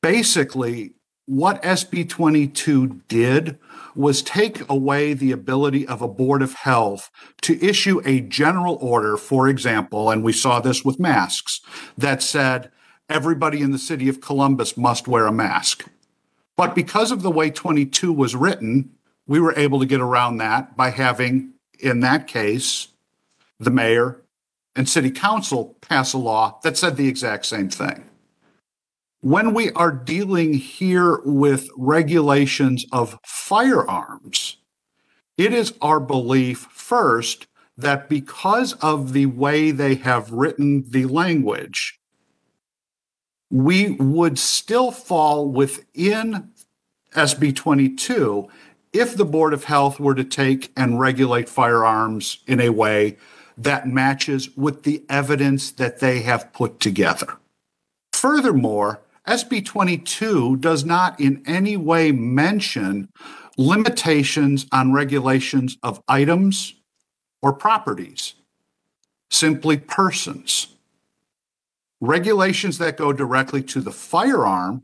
Basically, 0.00 0.92
what 1.26 1.62
SB 1.62 2.08
22 2.08 3.02
did 3.08 3.58
was 3.94 4.22
take 4.22 4.68
away 4.68 5.14
the 5.14 5.32
ability 5.32 5.86
of 5.86 6.00
a 6.00 6.08
board 6.08 6.42
of 6.42 6.54
health 6.54 7.10
to 7.42 7.62
issue 7.64 8.00
a 8.04 8.20
general 8.20 8.78
order, 8.80 9.16
for 9.16 9.48
example, 9.48 10.10
and 10.10 10.22
we 10.22 10.32
saw 10.32 10.60
this 10.60 10.84
with 10.84 10.98
masks, 10.98 11.60
that 11.98 12.22
said 12.22 12.70
everybody 13.08 13.60
in 13.60 13.72
the 13.72 13.78
city 13.78 14.08
of 14.08 14.20
Columbus 14.20 14.76
must 14.76 15.08
wear 15.08 15.26
a 15.26 15.32
mask. 15.32 15.88
But 16.56 16.74
because 16.74 17.10
of 17.10 17.22
the 17.22 17.30
way 17.30 17.50
22 17.50 18.12
was 18.12 18.36
written, 18.36 18.90
we 19.26 19.40
were 19.40 19.54
able 19.56 19.80
to 19.80 19.86
get 19.86 20.00
around 20.00 20.38
that 20.38 20.76
by 20.76 20.90
having, 20.90 21.54
in 21.82 22.00
that 22.00 22.26
case, 22.26 22.88
the 23.58 23.70
mayor 23.70 24.22
and 24.76 24.88
city 24.88 25.10
council 25.10 25.76
pass 25.80 26.12
a 26.12 26.18
law 26.18 26.58
that 26.62 26.76
said 26.76 26.96
the 26.96 27.08
exact 27.08 27.46
same 27.46 27.68
thing. 27.68 28.04
When 29.20 29.52
we 29.52 29.70
are 29.72 29.92
dealing 29.92 30.54
here 30.54 31.20
with 31.24 31.68
regulations 31.76 32.86
of 32.90 33.18
firearms, 33.24 34.56
it 35.36 35.52
is 35.52 35.74
our 35.82 36.00
belief 36.00 36.68
first 36.70 37.46
that 37.76 38.08
because 38.08 38.72
of 38.74 39.12
the 39.12 39.26
way 39.26 39.70
they 39.70 39.96
have 39.96 40.32
written 40.32 40.84
the 40.88 41.06
language, 41.06 41.98
we 43.50 43.90
would 43.90 44.38
still 44.38 44.90
fall 44.90 45.48
within 45.48 46.50
SB 47.14 47.54
22 47.54 48.48
if 48.92 49.16
the 49.16 49.24
Board 49.24 49.52
of 49.52 49.64
Health 49.64 50.00
were 50.00 50.14
to 50.14 50.24
take 50.24 50.72
and 50.76 50.98
regulate 50.98 51.48
firearms 51.48 52.38
in 52.46 52.60
a 52.60 52.70
way 52.70 53.16
that 53.56 53.86
matches 53.86 54.56
with 54.56 54.82
the 54.84 55.04
evidence 55.08 55.70
that 55.72 56.00
they 56.00 56.20
have 56.20 56.52
put 56.52 56.80
together. 56.80 57.36
Furthermore, 58.12 59.00
SB 59.26 59.64
22 59.64 60.56
does 60.56 60.84
not 60.84 61.20
in 61.20 61.42
any 61.46 61.76
way 61.76 62.10
mention 62.10 63.08
limitations 63.56 64.66
on 64.72 64.92
regulations 64.92 65.76
of 65.82 66.02
items 66.08 66.74
or 67.42 67.52
properties, 67.52 68.34
simply 69.30 69.76
persons. 69.76 70.68
Regulations 72.00 72.78
that 72.78 72.96
go 72.96 73.12
directly 73.12 73.62
to 73.62 73.80
the 73.80 73.92
firearm 73.92 74.82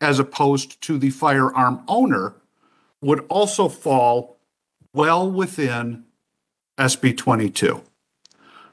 as 0.00 0.18
opposed 0.18 0.80
to 0.80 0.98
the 0.98 1.10
firearm 1.10 1.82
owner 1.86 2.34
would 3.02 3.24
also 3.28 3.68
fall 3.68 4.38
well 4.92 5.30
within 5.30 6.04
SB 6.78 7.16
22. 7.16 7.82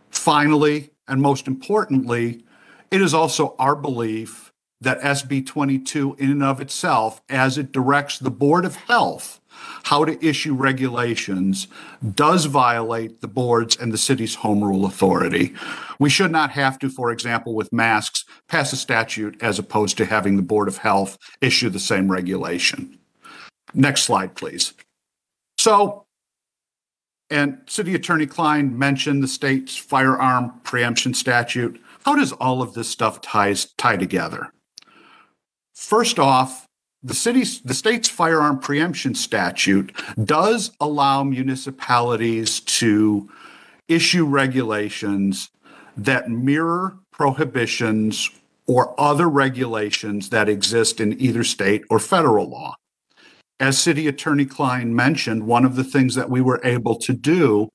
Finally, 0.09 0.91
and 1.07 1.21
most 1.21 1.47
importantly, 1.47 2.43
it 2.91 3.01
is 3.01 3.13
also 3.13 3.55
our 3.59 3.75
belief 3.75 4.51
that 4.79 5.01
SB 5.01 5.45
22, 5.45 6.15
in 6.19 6.31
and 6.31 6.43
of 6.43 6.61
itself, 6.61 7.21
as 7.29 7.57
it 7.57 7.71
directs 7.71 8.19
the 8.19 8.31
Board 8.31 8.65
of 8.65 8.75
Health 8.75 9.39
how 9.85 10.05
to 10.05 10.23
issue 10.25 10.53
regulations, 10.53 11.67
does 12.13 12.45
violate 12.45 13.21
the 13.21 13.27
board's 13.27 13.75
and 13.75 13.91
the 13.91 13.97
city's 13.97 14.35
home 14.35 14.63
rule 14.63 14.85
authority. 14.85 15.53
We 15.99 16.09
should 16.09 16.31
not 16.31 16.51
have 16.51 16.77
to, 16.79 16.89
for 16.89 17.11
example, 17.11 17.55
with 17.55 17.73
masks, 17.73 18.23
pass 18.47 18.71
a 18.71 18.75
statute 18.75 19.41
as 19.41 19.57
opposed 19.57 19.97
to 19.97 20.05
having 20.05 20.35
the 20.35 20.43
Board 20.43 20.67
of 20.67 20.77
Health 20.77 21.17
issue 21.41 21.69
the 21.69 21.79
same 21.79 22.11
regulation. 22.11 22.96
Next 23.73 24.03
slide, 24.03 24.35
please. 24.35 24.73
So, 25.57 26.05
and 27.29 27.59
City 27.67 27.93
Attorney 27.95 28.25
Klein 28.25 28.77
mentioned 28.77 29.21
the 29.21 29.27
state's 29.27 29.75
firearm 29.75 30.53
preemption 30.63 31.13
statute. 31.13 31.81
How 32.05 32.15
does 32.15 32.31
all 32.31 32.61
of 32.61 32.73
this 32.73 32.87
stuff 32.87 33.21
ties 33.21 33.65
tie 33.77 33.97
together? 33.97 34.53
First 35.75 36.19
off, 36.19 36.65
the 37.03 37.13
city's 37.13 37.61
the 37.61 37.73
state's 37.73 38.09
firearm 38.09 38.59
preemption 38.59 39.13
statute 39.13 39.93
does 40.23 40.71
allow 40.79 41.23
municipalities 41.23 42.59
to 42.61 43.29
issue 43.87 44.25
regulations 44.25 45.49
that 45.95 46.29
mirror 46.29 46.97
prohibitions 47.11 48.29
or 48.65 48.99
other 48.99 49.29
regulations 49.29 50.29
that 50.29 50.49
exist 50.49 50.99
in 50.99 51.19
either 51.21 51.43
state 51.43 51.83
or 51.89 51.99
federal 51.99 52.49
law. 52.49 52.75
As 53.59 53.79
City 53.79 54.07
Attorney 54.07 54.45
Klein 54.45 54.95
mentioned, 54.95 55.47
one 55.47 55.65
of 55.65 55.75
the 55.75 55.83
things 55.83 56.13
that 56.15 56.29
we 56.29 56.41
were 56.41 56.61
able 56.63 56.95
to 56.97 57.13
do 57.13 57.69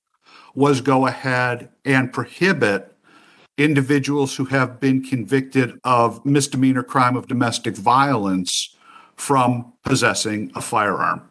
was 0.54 0.80
go 0.80 1.06
ahead 1.06 1.70
and 1.84 2.12
prohibit 2.12 2.94
individuals 3.58 4.36
who 4.36 4.44
have 4.44 4.78
been 4.78 5.02
convicted 5.02 5.78
of 5.84 6.24
misdemeanor 6.24 6.82
crime 6.82 7.16
of 7.16 7.26
domestic 7.26 7.76
violence 7.76 8.76
from 9.16 9.72
possessing 9.84 10.52
a 10.54 10.60
firearm, 10.60 11.28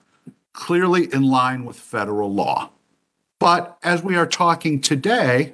clearly 0.53 1.07
in 1.13 1.23
line 1.23 1.63
with 1.63 1.77
federal 1.77 2.33
law. 2.33 2.69
But 3.39 3.77
as 3.83 4.03
we 4.03 4.17
are 4.17 4.27
talking 4.27 4.81
today, 4.81 5.53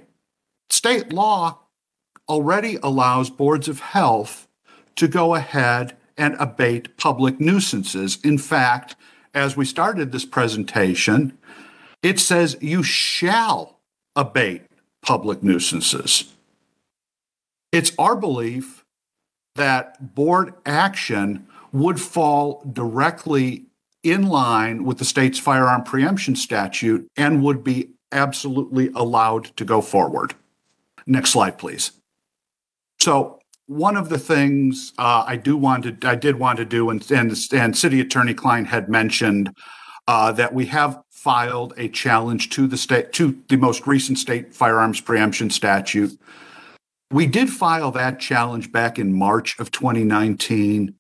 state 0.70 1.14
law 1.14 1.60
already 2.28 2.78
allows 2.82 3.30
boards 3.30 3.68
of 3.68 3.80
health 3.80 4.48
to 4.96 5.08
go 5.08 5.36
ahead 5.36 5.97
and 6.18 6.36
abate 6.40 6.98
public 6.98 7.40
nuisances. 7.40 8.18
In 8.24 8.38
fact, 8.38 8.96
as 9.34 9.56
we 9.56 9.66
started 9.66 10.12
this 10.12 10.26
presentation, 10.26 11.38
it 12.02 12.20
says 12.20 12.58
you 12.62 12.84
shall 12.84 13.80
abate 14.16 14.64
public 15.02 15.44
nuisances. 15.44 16.34
It's 17.72 17.92
our 18.00 18.16
belief 18.16 18.86
that 19.56 20.16
board 20.16 20.54
action 20.66 21.48
would 21.72 22.00
fall 22.00 22.64
directly 22.72 23.66
in 24.04 24.28
line 24.28 24.86
with 24.86 25.00
the 25.00 25.06
state's 25.06 25.40
firearm 25.40 25.84
preemption 25.84 26.36
statute 26.36 27.08
and 27.18 27.44
would 27.44 27.64
be 27.64 27.90
absolutely 28.12 28.90
allowed 28.96 29.46
to 29.58 29.66
go 29.66 29.82
forward. 29.82 30.34
Next 31.06 31.32
slide, 31.32 31.58
please. 31.58 31.92
So, 33.00 33.37
one 33.68 33.96
of 33.96 34.10
the 34.10 34.18
things 34.18 34.94
uh, 34.98 35.24
I 35.28 35.36
do 35.36 35.56
want 35.56 36.02
to, 36.02 36.10
I 36.10 36.16
did 36.16 36.38
want 36.38 36.58
to 36.58 36.66
do, 36.66 36.90
and, 36.90 37.10
and, 37.12 37.38
and 37.54 37.78
City 37.78 38.02
Attorney 38.02 38.34
Klein 38.34 38.66
had 38.66 38.90
mentioned 38.90 39.56
uh, 40.08 40.32
that 40.34 40.54
we 40.54 40.66
have 40.68 41.02
filed 41.12 41.74
a 41.78 41.90
challenge 41.90 42.50
to 42.52 42.68
the 42.68 42.78
state, 42.78 43.12
to 43.14 43.38
the 43.50 43.58
most 43.58 43.86
recent 43.86 44.18
state 44.18 44.54
firearms 44.54 45.02
preemption 45.02 45.50
statute 45.50 46.18
we 47.12 47.26
did 47.26 47.50
file 47.50 47.92
that 47.92 48.20
challenge 48.20 48.72
back 48.72 49.00
in 49.00 49.14
March 49.14 49.58
of 49.60 49.72
2019. 49.72 50.94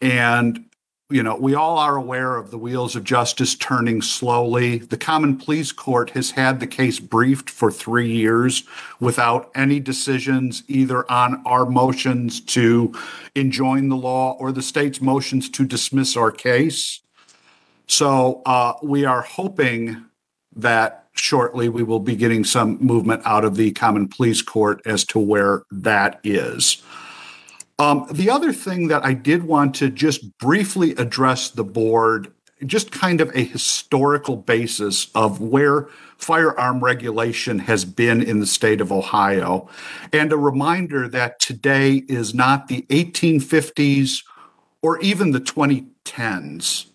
And, 0.00 0.66
you 1.10 1.22
know, 1.22 1.36
we 1.36 1.54
all 1.54 1.78
are 1.78 1.96
aware 1.96 2.36
of 2.36 2.50
the 2.50 2.56
wheels 2.56 2.96
of 2.96 3.04
justice 3.04 3.54
turning 3.54 4.00
slowly. 4.00 4.78
The 4.78 4.96
Common 4.96 5.36
Pleas 5.36 5.70
Court 5.70 6.10
has 6.10 6.30
had 6.30 6.60
the 6.60 6.66
case 6.66 6.98
briefed 6.98 7.50
for 7.50 7.70
three 7.70 8.10
years 8.10 8.64
without 9.00 9.50
any 9.54 9.80
decisions 9.80 10.62
either 10.66 11.10
on 11.12 11.42
our 11.44 11.66
motions 11.66 12.40
to 12.40 12.94
enjoin 13.34 13.90
the 13.90 13.96
law 13.96 14.32
or 14.40 14.50
the 14.50 14.62
state's 14.62 15.02
motions 15.02 15.50
to 15.50 15.66
dismiss 15.66 16.16
our 16.16 16.30
case. 16.30 17.00
So 17.86 18.40
uh, 18.46 18.74
we 18.82 19.04
are 19.04 19.20
hoping 19.20 20.06
that 20.56 21.08
shortly 21.12 21.68
we 21.68 21.82
will 21.82 22.00
be 22.00 22.16
getting 22.16 22.44
some 22.44 22.78
movement 22.78 23.20
out 23.26 23.44
of 23.44 23.56
the 23.56 23.72
Common 23.72 24.08
Pleas 24.08 24.40
Court 24.40 24.80
as 24.86 25.04
to 25.06 25.18
where 25.18 25.64
that 25.70 26.18
is. 26.24 26.82
Um, 27.78 28.06
the 28.10 28.30
other 28.30 28.52
thing 28.52 28.88
that 28.88 29.04
I 29.04 29.14
did 29.14 29.44
want 29.44 29.76
to 29.76 29.88
just 29.90 30.36
briefly 30.38 30.90
address 30.92 31.50
the 31.50 31.64
board, 31.64 32.32
just 32.64 32.92
kind 32.92 33.20
of 33.20 33.30
a 33.34 33.44
historical 33.44 34.36
basis 34.36 35.08
of 35.14 35.40
where 35.40 35.88
firearm 36.16 36.82
regulation 36.82 37.58
has 37.60 37.84
been 37.84 38.22
in 38.22 38.38
the 38.38 38.46
state 38.46 38.80
of 38.80 38.92
Ohio, 38.92 39.68
and 40.12 40.32
a 40.32 40.36
reminder 40.36 41.08
that 41.08 41.40
today 41.40 42.04
is 42.08 42.32
not 42.32 42.68
the 42.68 42.82
1850s 42.82 44.22
or 44.80 45.00
even 45.00 45.32
the 45.32 45.40
2010s. 45.40 46.86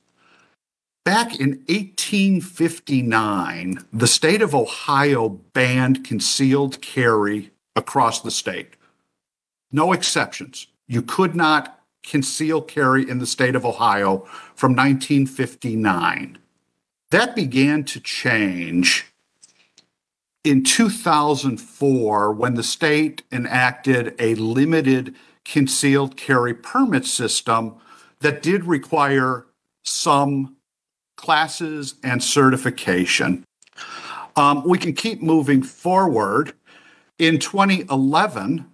Back 1.04 1.38
in 1.40 1.64
1859, 1.68 3.86
the 3.92 4.08
state 4.08 4.42
of 4.42 4.56
Ohio 4.56 5.28
banned 5.30 6.06
concealed 6.06 6.82
carry 6.82 7.52
across 7.76 8.22
the 8.22 8.32
state. 8.32 8.76
No 9.72 9.94
exceptions. 9.94 10.68
You 10.88 11.02
could 11.02 11.36
not 11.36 11.82
conceal 12.04 12.62
carry 12.62 13.08
in 13.08 13.20
the 13.20 13.28
state 13.28 13.56
of 13.56 13.66
Ohio 13.66 14.20
from 14.56 14.76
1959. 14.76 16.38
That 17.12 17.36
began 17.36 17.84
to 17.86 18.00
change 18.00 19.06
in 20.44 20.64
2004 20.64 22.32
when 22.34 22.54
the 22.56 22.64
state 22.64 23.24
enacted 23.32 24.16
a 24.20 24.36
limited 24.36 25.16
concealed 25.44 26.16
carry 26.16 26.54
permit 26.54 27.06
system 27.06 27.76
that 28.22 28.42
did 28.42 28.66
require 28.66 29.46
some 29.84 30.56
classes, 31.20 31.96
and 32.02 32.24
certification. 32.24 33.44
Um, 34.38 34.64
we 34.66 34.78
can 34.78 34.94
keep 34.94 35.22
moving 35.22 35.62
forward. 35.62 36.54
In 37.18 37.40
2011, 37.40 38.66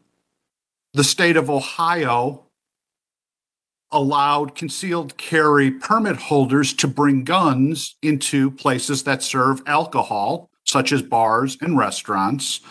the 0.96 1.04
state 1.04 1.36
of 1.36 1.50
Ohio 1.50 2.46
allowed 3.92 4.56
concealed 4.56 5.18
carry 5.18 5.70
permit 5.70 6.16
holders 6.16 6.74
to 6.74 6.88
bring 6.88 7.26
guns 7.26 7.98
into 8.02 8.50
places 8.50 9.04
that 9.04 9.22
serve 9.22 9.62
alcohol, 9.68 10.50
such 10.64 10.94
as 10.94 11.02
bars 11.02 11.58
and 11.60 11.78
restaurants, 11.78 12.62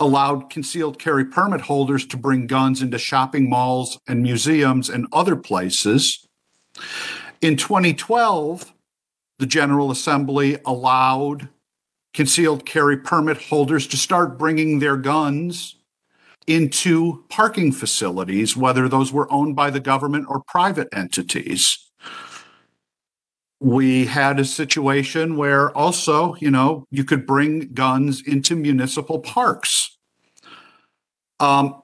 allowed 0.00 0.48
concealed 0.48 0.98
carry 0.98 1.24
permit 1.24 1.60
holders 1.60 2.06
to 2.06 2.16
bring 2.16 2.46
guns 2.46 2.80
into 2.80 2.98
shopping 2.98 3.50
malls 3.50 3.98
and 4.08 4.22
museums 4.22 4.88
and 4.88 5.06
other 5.12 5.36
places. 5.36 6.26
In 7.42 7.58
2012, 7.58 8.72
the 9.38 9.46
General 9.46 9.90
Assembly 9.90 10.56
allowed 10.64 11.50
concealed 12.14 12.64
carry 12.64 12.96
permit 12.96 13.36
holders 13.36 13.86
to 13.88 13.98
start 13.98 14.38
bringing 14.38 14.78
their 14.78 14.96
guns 14.96 15.76
into 16.50 17.24
parking 17.28 17.70
facilities, 17.70 18.56
whether 18.56 18.88
those 18.88 19.12
were 19.12 19.32
owned 19.32 19.54
by 19.54 19.70
the 19.70 19.78
government 19.78 20.26
or 20.28 20.42
private 20.42 20.88
entities. 20.92 21.78
We 23.60 24.06
had 24.06 24.40
a 24.40 24.44
situation 24.44 25.36
where 25.36 25.70
also, 25.76 26.34
you 26.40 26.50
know, 26.50 26.86
you 26.90 27.04
could 27.04 27.24
bring 27.24 27.72
guns 27.72 28.20
into 28.26 28.56
municipal 28.56 29.20
parks. 29.20 29.96
Um, 31.38 31.82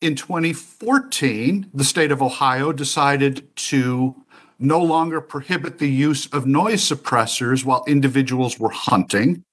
in 0.00 0.16
2014, 0.16 1.70
the 1.72 1.84
state 1.84 2.10
of 2.10 2.20
Ohio 2.20 2.72
decided 2.72 3.54
to 3.56 4.16
no 4.58 4.82
longer 4.82 5.20
prohibit 5.20 5.78
the 5.78 5.88
use 5.88 6.26
of 6.26 6.44
noise 6.44 6.82
suppressors 6.82 7.64
while 7.64 7.84
individuals 7.86 8.58
were 8.58 8.70
hunting, 8.70 9.44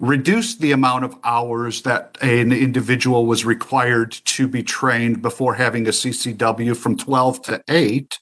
reduce 0.00 0.54
the 0.54 0.72
amount 0.72 1.04
of 1.04 1.16
hours 1.24 1.82
that 1.82 2.16
an 2.20 2.52
individual 2.52 3.26
was 3.26 3.44
required 3.44 4.12
to 4.12 4.46
be 4.46 4.62
trained 4.62 5.22
before 5.22 5.54
having 5.54 5.86
a 5.86 5.90
CCW 5.90 6.76
from 6.76 6.96
12 6.96 7.42
to 7.42 7.62
8, 7.68 8.18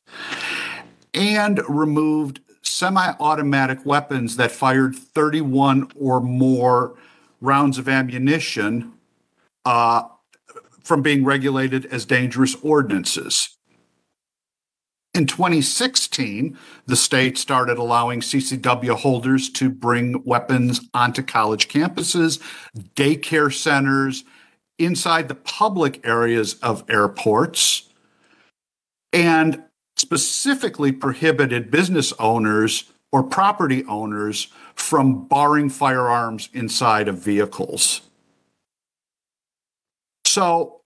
and 1.15 1.61
removed 1.69 2.41
semi 2.63 3.15
automatic 3.21 3.85
weapons 3.85 4.37
that 4.37 4.53
fired 4.53 4.95
31 4.95 5.91
or 5.99 6.21
more 6.21 6.95
rounds 7.41 7.79
of 7.79 7.89
ammunition 7.89 8.93
uh, 9.65 10.03
from 10.83 11.03
being 11.03 11.25
regulated 11.25 11.87
as 11.87 12.05
dangerous 12.05 12.55
ordinances. 12.63 13.56
In 15.17 15.27
2016, 15.27 16.59
the 16.85 16.95
state 16.95 17.39
started 17.39 17.79
allowing 17.79 18.21
CCW 18.21 18.95
holders 18.97 19.49
to 19.49 19.71
bring 19.71 20.23
weapons 20.25 20.83
onto 20.93 21.23
college 21.23 21.69
campuses, 21.69 22.39
daycare 22.95 23.51
centers, 23.51 24.25
inside 24.79 25.29
the 25.29 25.35
public 25.35 26.07
areas 26.07 26.57
of 26.57 26.85
airports, 26.91 27.89
and 29.11 29.63
specifically 29.97 30.93
prohibited 30.93 31.71
business 31.71 32.13
owners 32.19 32.85
or 33.11 33.23
property 33.23 33.87
owners 33.87 34.49
from 34.75 35.27
barring 35.27 35.71
firearms 35.71 36.51
inside 36.53 37.09
of 37.09 37.17
vehicles. 37.17 38.03
So, 40.27 40.83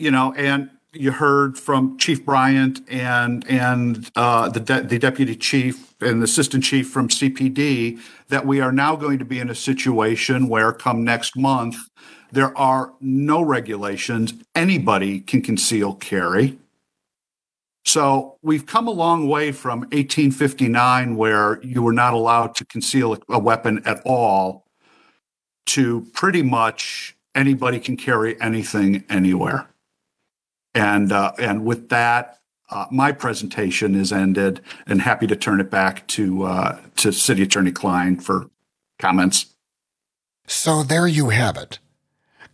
you 0.00 0.10
know, 0.10 0.32
and 0.32 0.70
you 0.94 1.12
heard 1.12 1.58
from 1.58 1.98
Chief 1.98 2.24
Bryant 2.24 2.80
and 2.88 3.48
and 3.48 4.10
uh, 4.16 4.48
the 4.48 4.60
de- 4.60 4.82
the 4.82 4.98
deputy 4.98 5.36
chief 5.36 5.94
and 6.00 6.20
the 6.20 6.24
assistant 6.24 6.64
chief 6.64 6.88
from 6.88 7.08
CPD 7.08 8.00
that 8.28 8.46
we 8.46 8.60
are 8.60 8.72
now 8.72 8.96
going 8.96 9.18
to 9.18 9.24
be 9.24 9.38
in 9.38 9.50
a 9.50 9.54
situation 9.54 10.48
where, 10.48 10.72
come 10.72 11.04
next 11.04 11.36
month, 11.36 11.76
there 12.32 12.56
are 12.56 12.92
no 13.00 13.42
regulations. 13.42 14.34
Anybody 14.54 15.20
can 15.20 15.42
conceal 15.42 15.94
carry. 15.94 16.58
So 17.84 18.38
we've 18.42 18.64
come 18.64 18.88
a 18.88 18.92
long 18.92 19.28
way 19.28 19.52
from 19.52 19.80
1859, 19.80 21.16
where 21.16 21.60
you 21.62 21.82
were 21.82 21.92
not 21.92 22.14
allowed 22.14 22.54
to 22.56 22.64
conceal 22.64 23.16
a 23.28 23.38
weapon 23.38 23.82
at 23.84 24.00
all, 24.06 24.64
to 25.66 26.06
pretty 26.12 26.42
much 26.42 27.16
anybody 27.34 27.78
can 27.78 27.96
carry 27.96 28.40
anything 28.40 29.04
anywhere. 29.08 29.68
And 30.74 31.12
uh, 31.12 31.32
and 31.38 31.64
with 31.64 31.88
that, 31.90 32.40
uh, 32.70 32.86
my 32.90 33.12
presentation 33.12 33.94
is 33.94 34.12
ended, 34.12 34.60
and 34.86 35.02
happy 35.02 35.26
to 35.26 35.36
turn 35.36 35.60
it 35.60 35.70
back 35.70 36.06
to 36.08 36.44
uh, 36.44 36.80
to 36.96 37.12
City 37.12 37.42
Attorney 37.42 37.72
Klein 37.72 38.18
for 38.18 38.50
comments. 38.98 39.54
So 40.46 40.82
there 40.82 41.06
you 41.06 41.30
have 41.30 41.56
it. 41.56 41.78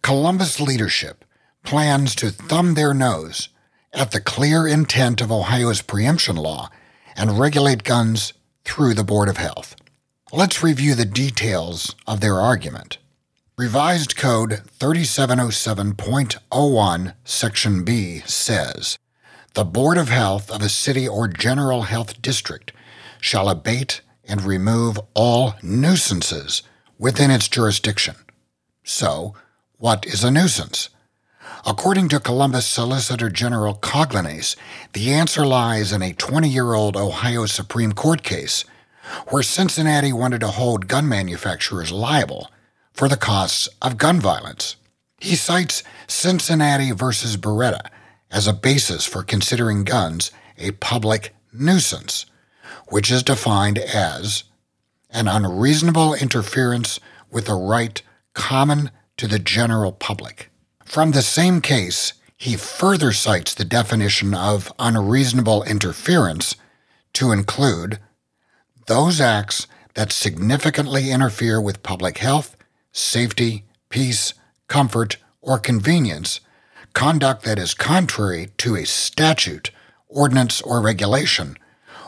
Columbus 0.02 0.60
leadership 0.60 1.24
plans 1.62 2.14
to 2.16 2.30
thumb 2.30 2.74
their 2.74 2.94
nose 2.94 3.48
at 3.92 4.12
the 4.12 4.20
clear 4.20 4.66
intent 4.66 5.20
of 5.20 5.32
Ohio's 5.32 5.82
preemption 5.82 6.36
law 6.36 6.70
and 7.16 7.38
regulate 7.38 7.84
guns 7.84 8.32
through 8.64 8.94
the 8.94 9.04
Board 9.04 9.28
of 9.28 9.36
Health. 9.36 9.76
Let's 10.32 10.62
review 10.62 10.94
the 10.94 11.04
details 11.04 11.94
of 12.06 12.20
their 12.20 12.36
argument. 12.40 12.98
Revised 13.60 14.16
Code 14.16 14.62
3707.01, 14.78 17.14
Section 17.24 17.84
B 17.84 18.20
says 18.20 18.98
The 19.52 19.66
Board 19.66 19.98
of 19.98 20.08
Health 20.08 20.50
of 20.50 20.62
a 20.62 20.70
city 20.70 21.06
or 21.06 21.28
general 21.28 21.82
health 21.82 22.22
district 22.22 22.72
shall 23.20 23.50
abate 23.50 24.00
and 24.24 24.42
remove 24.42 24.98
all 25.12 25.56
nuisances 25.62 26.62
within 26.98 27.30
its 27.30 27.48
jurisdiction. 27.48 28.16
So, 28.82 29.34
what 29.76 30.06
is 30.06 30.24
a 30.24 30.30
nuisance? 30.30 30.88
According 31.66 32.08
to 32.08 32.18
Columbus 32.18 32.66
Solicitor 32.66 33.28
General 33.28 33.74
Coglianese, 33.74 34.56
the 34.94 35.12
answer 35.12 35.44
lies 35.44 35.92
in 35.92 36.00
a 36.00 36.14
20 36.14 36.48
year 36.48 36.72
old 36.72 36.96
Ohio 36.96 37.44
Supreme 37.44 37.92
Court 37.92 38.22
case 38.22 38.64
where 39.28 39.42
Cincinnati 39.42 40.14
wanted 40.14 40.40
to 40.40 40.48
hold 40.48 40.88
gun 40.88 41.06
manufacturers 41.06 41.92
liable 41.92 42.48
for 42.92 43.08
the 43.08 43.16
costs 43.16 43.68
of 43.80 43.98
gun 43.98 44.20
violence. 44.20 44.76
He 45.18 45.36
cites 45.36 45.82
Cincinnati 46.06 46.92
versus 46.92 47.36
Beretta 47.36 47.86
as 48.30 48.46
a 48.46 48.52
basis 48.52 49.04
for 49.06 49.22
considering 49.22 49.84
guns 49.84 50.30
a 50.58 50.72
public 50.72 51.34
nuisance, 51.52 52.26
which 52.88 53.10
is 53.10 53.22
defined 53.22 53.78
as 53.78 54.44
an 55.10 55.28
unreasonable 55.28 56.14
interference 56.14 57.00
with 57.30 57.48
a 57.48 57.54
right 57.54 58.02
common 58.34 58.90
to 59.16 59.26
the 59.26 59.38
general 59.38 59.92
public. 59.92 60.50
From 60.84 61.10
the 61.10 61.22
same 61.22 61.60
case, 61.60 62.14
he 62.36 62.56
further 62.56 63.12
cites 63.12 63.54
the 63.54 63.64
definition 63.64 64.34
of 64.34 64.72
unreasonable 64.78 65.62
interference 65.64 66.56
to 67.12 67.32
include 67.32 67.98
those 68.86 69.20
acts 69.20 69.66
that 69.94 70.12
significantly 70.12 71.10
interfere 71.10 71.60
with 71.60 71.82
public 71.82 72.18
health, 72.18 72.56
safety, 72.92 73.64
peace, 73.88 74.34
comfort, 74.68 75.16
or 75.40 75.58
convenience, 75.58 76.40
conduct 76.92 77.44
that 77.44 77.58
is 77.58 77.74
contrary 77.74 78.50
to 78.58 78.76
a 78.76 78.84
statute, 78.84 79.70
ordinance, 80.08 80.60
or 80.62 80.80
regulation, 80.80 81.56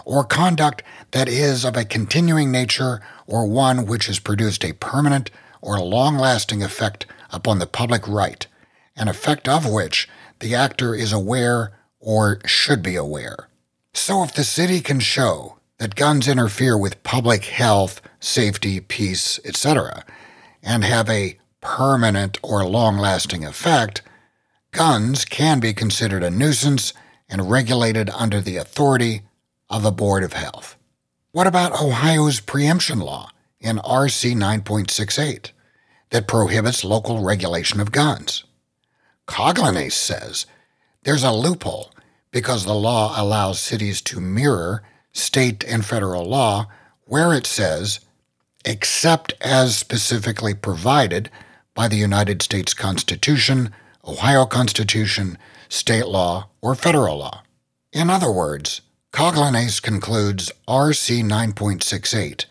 or 0.04 0.24
conduct 0.24 0.82
that 1.12 1.28
is 1.28 1.64
of 1.64 1.76
a 1.76 1.84
continuing 1.84 2.50
nature 2.50 3.00
or 3.26 3.46
one 3.46 3.86
which 3.86 4.06
has 4.06 4.18
produced 4.18 4.64
a 4.64 4.72
permanent 4.74 5.30
or 5.60 5.78
long 5.78 6.16
lasting 6.16 6.62
effect 6.62 7.06
upon 7.30 7.58
the 7.58 7.66
public 7.66 8.06
right 8.08 8.46
an 8.96 9.08
effect 9.08 9.48
of 9.48 9.70
which 9.70 10.08
the 10.40 10.54
actor 10.54 10.94
is 10.94 11.12
aware 11.12 11.72
or 12.00 12.40
should 12.46 12.82
be 12.82 12.96
aware. 12.96 13.48
So, 13.94 14.22
if 14.22 14.34
the 14.34 14.44
city 14.44 14.80
can 14.80 15.00
show 15.00 15.56
that 15.78 15.94
guns 15.94 16.28
interfere 16.28 16.76
with 16.76 17.02
public 17.02 17.44
health, 17.44 18.00
safety, 18.20 18.80
peace, 18.80 19.38
etc., 19.44 20.04
and 20.62 20.84
have 20.84 21.08
a 21.08 21.38
permanent 21.60 22.38
or 22.42 22.64
long 22.64 22.96
lasting 22.98 23.44
effect, 23.44 24.02
guns 24.70 25.24
can 25.24 25.60
be 25.60 25.72
considered 25.72 26.22
a 26.22 26.30
nuisance 26.30 26.92
and 27.28 27.50
regulated 27.50 28.10
under 28.10 28.40
the 28.40 28.56
authority 28.56 29.22
of 29.70 29.82
the 29.82 29.90
Board 29.90 30.22
of 30.22 30.34
Health. 30.34 30.76
What 31.32 31.46
about 31.46 31.80
Ohio's 31.80 32.40
preemption 32.40 33.00
law 33.00 33.30
in 33.58 33.76
RC 33.78 34.34
9.68 34.34 35.52
that 36.10 36.28
prohibits 36.28 36.84
local 36.84 37.22
regulation 37.22 37.80
of 37.80 37.92
guns? 37.92 38.44
Coglianese 39.26 39.92
says 39.92 40.46
there's 41.04 41.24
a 41.24 41.32
loophole 41.32 41.90
because 42.30 42.64
the 42.64 42.74
law 42.74 43.14
allows 43.20 43.60
cities 43.60 44.00
to 44.02 44.20
mirror 44.20 44.82
state 45.12 45.64
and 45.64 45.84
federal 45.84 46.24
law 46.24 46.66
where 47.04 47.32
it 47.34 47.46
says, 47.46 48.00
except 48.64 49.34
as 49.40 49.76
specifically 49.76 50.54
provided 50.54 51.30
by 51.74 51.88
the 51.88 51.96
United 51.96 52.42
States 52.42 52.74
Constitution, 52.74 53.72
Ohio 54.04 54.44
Constitution, 54.44 55.38
state 55.68 56.06
law, 56.06 56.48
or 56.60 56.74
federal 56.74 57.18
law. 57.18 57.42
In 57.92 58.10
other 58.10 58.30
words, 58.30 58.80
Coglianese 59.12 59.80
concludes 59.82 60.50
RC 60.66 61.22
9.68 61.24 62.46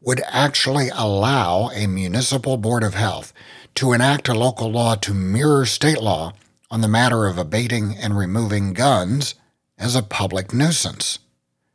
would 0.00 0.22
actually 0.28 0.88
allow 0.94 1.68
a 1.70 1.86
municipal 1.86 2.56
board 2.56 2.84
of 2.84 2.94
health 2.94 3.32
to 3.74 3.92
enact 3.92 4.28
a 4.28 4.34
local 4.34 4.70
law 4.70 4.94
to 4.94 5.12
mirror 5.12 5.66
state 5.66 6.00
law 6.00 6.32
on 6.70 6.80
the 6.80 6.88
matter 6.88 7.26
of 7.26 7.38
abating 7.38 7.96
and 7.96 8.16
removing 8.16 8.72
guns 8.72 9.34
as 9.78 9.94
a 9.94 10.02
public 10.02 10.52
nuisance. 10.52 11.18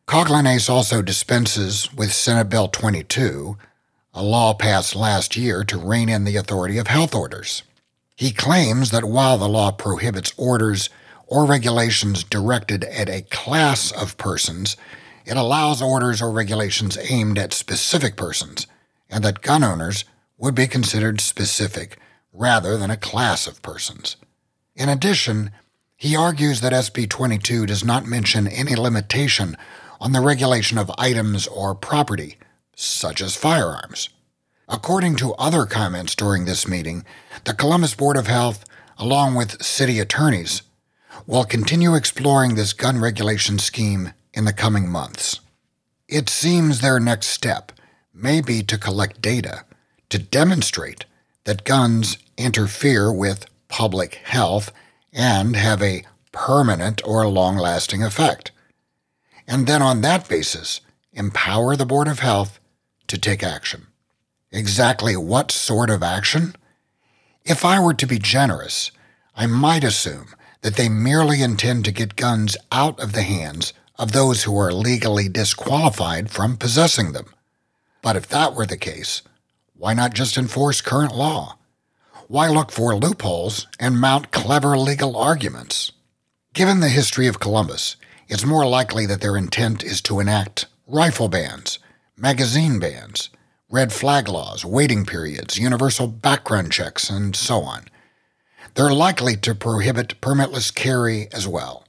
Coglianese 0.08 0.70
also 0.70 1.02
dispenses 1.02 1.94
with 1.94 2.12
Senate 2.12 2.50
Bill 2.50 2.68
22, 2.68 3.58
a 4.14 4.24
law 4.24 4.54
passed 4.54 4.96
last 4.96 5.38
year 5.38 5.64
to 5.64 5.78
rein 5.78 6.10
in 6.10 6.26
the 6.26 6.36
authority 6.36 6.78
of 6.78 6.88
health 6.88 7.16
orders. 7.16 7.64
He 8.16 8.32
claims 8.32 8.92
that 8.92 9.06
while 9.06 9.38
the 9.38 9.48
law 9.48 9.72
prohibits 9.72 10.34
orders 10.38 10.90
or 11.28 11.46
regulations 11.46 12.24
directed 12.24 12.84
at 12.84 13.10
a 13.10 13.22
class 13.24 13.92
of 13.92 14.18
persons, 14.18 14.76
it 15.26 15.38
allows 15.38 15.82
orders 15.82 16.22
or 16.22 16.30
regulations 16.30 16.98
aimed 17.10 17.40
at 17.40 17.54
specific 17.54 18.18
persons, 18.18 18.68
and 19.10 19.24
that 19.24 19.42
gun 19.42 19.64
owners 19.64 20.04
would 20.38 20.56
be 20.56 20.68
considered 20.68 21.22
specific 21.22 21.98
rather 22.34 22.78
than 22.78 22.92
a 22.92 22.98
class 22.98 23.48
of 23.48 23.62
persons. 23.62 24.18
In 24.76 24.90
addition, 24.90 25.52
he 25.96 26.16
argues 26.16 26.62
that 26.62 26.74
SB 26.74 27.10
22 27.10 27.66
does 27.66 27.84
not 27.84 28.06
mention 28.06 28.48
any 28.48 28.76
limitation 28.76 29.56
on 30.00 30.12
the 30.12 30.22
regulation 30.22 30.78
of 30.78 30.92
items 30.98 31.48
or 31.48 31.76
property, 31.76 32.38
such 32.84 33.22
as 33.22 33.36
firearms. 33.36 34.10
According 34.68 35.18
to 35.18 35.34
other 35.34 35.66
comments 35.66 36.16
during 36.16 36.46
this 36.46 36.68
meeting, 36.68 37.04
the 37.44 37.54
Columbus 37.54 37.94
Board 37.94 38.16
of 38.16 38.28
Health, 38.28 38.64
along 38.98 39.36
with 39.36 39.62
city 39.62 40.00
attorneys, 40.00 40.62
will 41.28 41.44
continue 41.44 41.94
exploring 41.94 42.56
this 42.56 42.74
gun 42.74 43.00
regulation 43.00 43.60
scheme 43.60 44.14
in 44.34 44.46
the 44.46 44.54
coming 44.54 44.90
months. 44.90 45.42
It 46.08 46.30
seems 46.30 46.80
their 46.80 47.00
next 47.00 47.28
step 47.28 47.72
may 48.14 48.42
be 48.42 48.64
to 48.64 48.78
collect 48.78 49.22
data 49.22 49.66
to 50.10 50.20
demonstrate 50.20 51.06
that 51.44 51.64
guns 51.64 52.18
interfere 52.38 53.12
with 53.12 53.46
public 53.68 54.16
health 54.16 54.72
and 55.14 55.56
have 55.56 55.82
a 55.82 56.04
permanent 56.32 57.02
or 57.06 57.28
long 57.28 57.58
lasting 57.58 58.04
effect. 58.04 58.52
And 59.48 59.68
then 59.68 59.82
on 59.82 60.02
that 60.02 60.30
basis, 60.30 60.82
empower 61.12 61.76
the 61.76 61.86
Board 61.86 62.08
of 62.08 62.20
Health 62.20 62.60
to 63.12 63.20
take 63.20 63.44
action. 63.44 63.88
Exactly 64.52 65.16
what 65.16 65.52
sort 65.52 65.90
of 65.90 66.04
action? 66.04 66.56
If 67.46 67.64
I 67.64 67.80
were 67.80 67.94
to 67.94 68.08
be 68.08 68.20
generous, 68.20 68.92
I 69.36 69.46
might 69.46 69.84
assume 69.84 70.36
that 70.62 70.76
they 70.76 70.90
merely 70.90 71.42
intend 71.42 71.86
to 71.86 71.92
get 71.92 72.16
guns 72.16 72.58
out 72.72 73.00
of 73.00 73.14
the 73.14 73.24
hands 73.24 73.74
of 73.98 74.12
those 74.12 74.44
who 74.44 74.58
are 74.58 74.74
legally 74.74 75.30
disqualified 75.30 76.32
from 76.32 76.58
possessing 76.58 77.12
them. 77.12 77.34
But 78.02 78.16
if 78.16 78.28
that 78.30 78.56
were 78.56 78.66
the 78.66 78.78
case, 78.78 79.22
why 79.76 79.94
not 79.94 80.14
just 80.14 80.38
enforce 80.38 80.82
current 80.82 81.16
law? 81.16 81.58
Why 82.28 82.48
look 82.48 82.72
for 82.72 82.96
loopholes 82.96 83.68
and 83.80 84.00
mount 84.00 84.32
clever 84.32 84.78
legal 84.78 85.18
arguments? 85.18 85.92
Given 86.54 86.80
the 86.80 86.90
history 86.90 87.28
of 87.28 87.40
Columbus, 87.40 87.96
it's 88.28 88.46
more 88.46 88.66
likely 88.66 89.06
that 89.06 89.22
their 89.22 89.38
intent 89.38 89.84
is 89.84 90.02
to 90.04 90.20
enact 90.20 90.66
rifle 90.88 91.30
bans, 91.30 91.80
magazine 92.22 92.78
bans, 92.78 93.30
red 93.72 93.92
flag 93.92 94.30
laws, 94.30 94.64
waiting 94.64 95.08
periods, 95.08 95.58
universal 95.58 96.06
background 96.06 96.72
checks, 96.72 97.10
and 97.10 97.36
so 97.36 97.62
on. 97.62 97.86
They're 98.76 98.94
likely 98.94 99.36
to 99.38 99.56
prohibit 99.56 100.22
permitless 100.22 100.74
carry 100.74 101.28
as 101.34 101.48
well. 101.48 101.84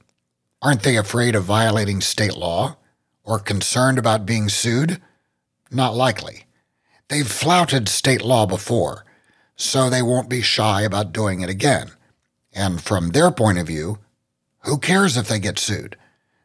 Aren't 0.59 0.81
they 0.81 0.97
afraid 0.97 1.35
of 1.35 1.43
violating 1.43 2.01
state 2.01 2.35
law 2.35 2.77
or 3.23 3.37
concerned 3.37 3.99
about 3.99 4.25
being 4.25 4.49
sued? 4.49 4.99
Not 5.69 5.93
likely. 5.93 6.45
They've 7.09 7.27
flouted 7.27 7.87
state 7.87 8.23
law 8.23 8.47
before, 8.47 9.05
so 9.55 9.87
they 9.87 10.01
won't 10.01 10.29
be 10.29 10.41
shy 10.41 10.81
about 10.81 11.13
doing 11.13 11.41
it 11.41 11.49
again. 11.49 11.91
And 12.51 12.81
from 12.81 13.09
their 13.09 13.29
point 13.29 13.59
of 13.59 13.67
view, 13.67 13.99
who 14.61 14.79
cares 14.79 15.15
if 15.15 15.27
they 15.27 15.39
get 15.39 15.59
sued? 15.59 15.95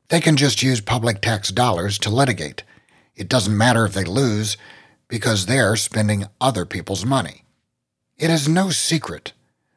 They 0.09 0.20
can 0.20 0.37
just 0.37 0.62
use 0.62 0.83
public 0.83 1.22
tax 1.22 1.48
dollars 1.48 1.98
to 2.01 2.11
litigate. 2.11 2.64
It 3.18 3.28
doesn't 3.28 3.59
matter 3.59 3.85
if 3.85 3.92
they 3.92 4.04
lose 4.04 4.57
because 5.09 5.46
they're 5.46 5.74
spending 5.74 6.26
other 6.40 6.64
people's 6.64 7.04
money. 7.04 7.42
It 8.16 8.31
is 8.31 8.48
no 8.48 8.70
secret 8.70 9.33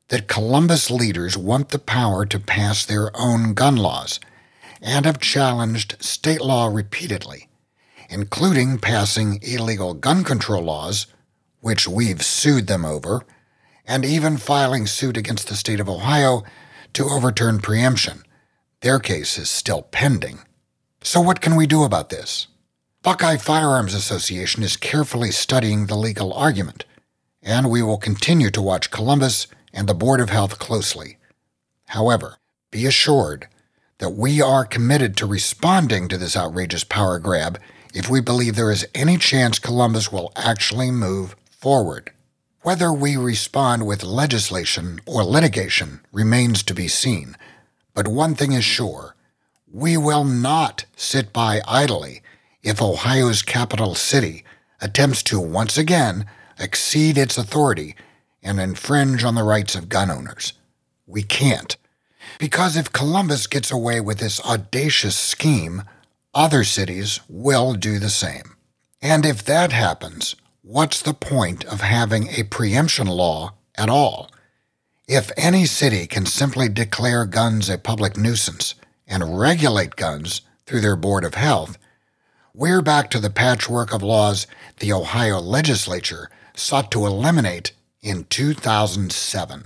that 0.10 0.27
Columbus 0.27 0.91
leaders 0.91 1.36
want 1.36 1.69
the 1.69 1.80
power 1.80 2.23
to 2.25 2.39
pass 2.39 2.86
their 2.86 3.10
own 3.17 3.54
gun 3.56 3.75
laws 3.75 4.19
and 4.80 5.06
have 5.06 5.19
challenged 5.19 5.95
state 6.04 6.41
law 6.41 6.67
repeatedly, 6.67 7.49
including 8.10 8.77
passing 8.77 9.39
illegal 9.41 9.95
gun 9.95 10.23
control 10.23 10.63
laws, 10.63 11.08
which 11.62 11.88
we've 11.88 12.23
sued 12.23 12.67
them 12.67 12.86
over, 12.86 13.23
and 13.88 14.06
even 14.06 14.38
filing 14.38 14.86
suit 14.86 15.17
against 15.17 15.47
the 15.47 15.56
state 15.56 15.80
of 15.80 15.89
Ohio 15.89 16.43
to 16.93 17.10
overturn 17.10 17.60
preemption. 17.60 18.21
Their 18.82 18.99
case 18.99 19.38
is 19.38 19.49
still 19.49 19.82
pending. 19.82 20.39
So, 21.01 21.21
what 21.21 21.41
can 21.41 21.56
we 21.56 21.65
do 21.65 21.84
about 21.84 22.10
this? 22.10 22.47
Buckeye 23.04 23.38
Firearms 23.38 23.96
Association 23.96 24.62
is 24.62 24.78
carefully 24.78 25.32
studying 25.32 25.88
the 25.88 25.96
legal 25.96 26.32
argument, 26.34 26.86
and 27.42 27.68
we 27.68 27.82
will 27.82 27.98
continue 27.98 28.52
to 28.52 28.62
watch 28.62 28.92
Columbus 28.92 29.48
and 29.74 29.90
the 29.90 29.96
Board 29.96 30.22
of 30.22 30.30
Health 30.30 30.60
closely. 30.60 31.18
However, 31.88 32.38
be 32.70 32.86
assured 32.86 33.48
that 33.98 34.12
we 34.12 34.40
are 34.40 34.66
committed 34.66 35.18
to 35.18 35.26
responding 35.26 36.10
to 36.10 36.18
this 36.20 36.38
outrageous 36.38 36.84
power 36.84 37.18
grab 37.18 37.60
if 37.92 38.08
we 38.08 38.22
believe 38.22 38.56
there 38.56 38.72
is 38.72 38.88
any 38.94 39.18
chance 39.18 39.58
Columbus 39.58 40.12
will 40.12 40.32
actually 40.36 40.92
move 40.92 41.36
forward. 41.50 42.12
Whether 42.62 42.94
we 42.94 43.18
respond 43.18 43.88
with 43.88 44.04
legislation 44.04 45.02
or 45.08 45.24
litigation 45.24 46.02
remains 46.12 46.62
to 46.62 46.76
be 46.76 46.88
seen, 46.88 47.36
but 47.96 48.08
one 48.08 48.36
thing 48.36 48.52
is 48.52 48.64
sure 48.64 49.16
we 49.68 49.98
will 49.98 50.24
not 50.24 50.86
sit 50.96 51.34
by 51.34 51.62
idly 51.68 52.22
if 52.63 52.82
Ohio's 52.82 53.41
capital 53.41 53.95
city 53.95 54.43
attempts 54.80 55.24
to 55.24 55.39
once 55.39 55.78
again 55.78 56.26
exceed 56.60 57.17
its 57.17 57.38
authority 57.38 57.95
and 58.43 58.60
infringe 58.60 59.24
on 59.24 59.36
the 59.36 59.43
rights 59.43 59.76
of 59.76 59.89
gun 59.89 60.10
owners. 60.10 60.54
We 61.06 61.24
can't. 61.24 61.76
Because 62.39 62.76
if 62.76 62.93
Columbus 62.93 63.47
gets 63.47 63.71
away 63.71 64.00
with 64.00 64.19
this 64.19 64.39
audacious 64.41 65.15
scheme, 65.15 65.84
other 66.34 66.63
cities 66.63 67.19
will 67.28 67.74
do 67.74 68.00
the 68.00 68.10
same. 68.10 68.56
And 69.02 69.26
if 69.26 69.43
that 69.45 69.71
happens, 69.71 70.36
what's 70.62 71.02
the 71.02 71.13
point 71.13 71.65
of 71.65 71.82
having 71.82 72.30
a 72.30 72.43
preemption 72.43 73.08
law 73.08 73.54
at 73.76 73.89
all? 73.89 74.32
If 75.08 75.32
any 75.36 75.65
city 75.65 76.08
can 76.08 76.26
simply 76.26 76.69
declare 76.69 77.26
guns 77.26 77.69
a 77.69 77.78
public 77.78 78.15
nuisance 78.15 78.76
and 79.08 79.38
regulate 79.38 79.95
guns 79.95 80.41
through 80.65 80.82
their 80.82 80.95
Board 80.95 81.26
of 81.26 81.34
Health, 81.34 81.78
we're 82.54 82.82
back 82.82 83.10
to 83.12 83.20
the 83.20 83.30
patchwork 83.30 83.94
of 83.94 84.04
laws 84.04 84.46
the 84.80 84.92
Ohio 84.92 85.40
legislature 85.40 86.30
sought 86.54 86.92
to 86.92 87.06
eliminate 87.06 87.72
in 88.02 88.26
2007. 88.26 89.64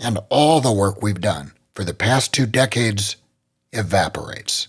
And 0.00 0.18
all 0.28 0.60
the 0.60 0.72
work 0.72 1.00
we've 1.00 1.20
done 1.20 1.52
for 1.72 1.84
the 1.84 1.94
past 1.94 2.34
two 2.34 2.46
decades 2.46 3.16
evaporates. 3.72 4.68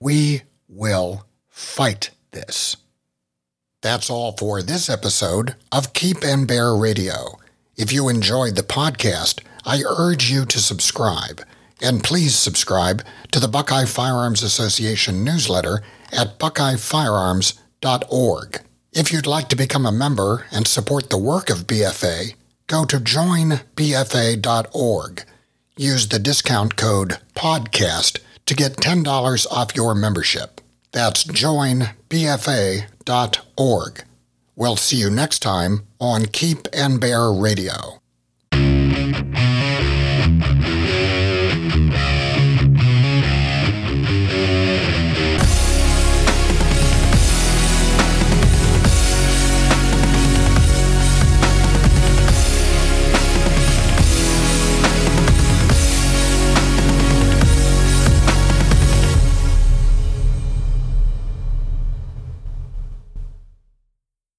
We 0.00 0.42
will 0.68 1.26
fight 1.48 2.10
this. 2.32 2.76
That's 3.82 4.10
all 4.10 4.36
for 4.36 4.60
this 4.60 4.90
episode 4.90 5.54
of 5.72 5.92
Keep 5.92 6.24
and 6.24 6.46
Bear 6.46 6.74
Radio. 6.74 7.38
If 7.76 7.92
you 7.92 8.08
enjoyed 8.08 8.56
the 8.56 8.62
podcast, 8.62 9.42
I 9.64 9.82
urge 9.88 10.30
you 10.30 10.44
to 10.46 10.58
subscribe. 10.58 11.42
And 11.80 12.04
please 12.04 12.34
subscribe 12.34 13.02
to 13.30 13.40
the 13.40 13.48
Buckeye 13.48 13.86
Firearms 13.86 14.42
Association 14.42 15.24
newsletter 15.24 15.82
at 16.12 16.38
buckeyefirearms.org. 16.38 18.60
If 18.92 19.12
you'd 19.12 19.26
like 19.26 19.48
to 19.48 19.56
become 19.56 19.86
a 19.86 19.92
member 19.92 20.46
and 20.50 20.66
support 20.66 21.10
the 21.10 21.18
work 21.18 21.50
of 21.50 21.66
BFA, 21.66 22.34
go 22.66 22.84
to 22.84 22.98
joinbfa.org. 22.98 25.24
Use 25.76 26.08
the 26.08 26.18
discount 26.18 26.76
code 26.76 27.18
PODCAST 27.34 28.18
to 28.46 28.54
get 28.54 28.76
$10 28.76 29.46
off 29.50 29.76
your 29.76 29.94
membership. 29.94 30.60
That's 30.92 31.24
joinbfa.org. 31.24 34.04
We'll 34.56 34.76
see 34.76 34.96
you 34.96 35.08
next 35.08 35.38
time 35.38 35.86
on 36.00 36.26
Keep 36.26 36.66
and 36.72 37.00
Bear 37.00 37.32
Radio. 37.32 38.00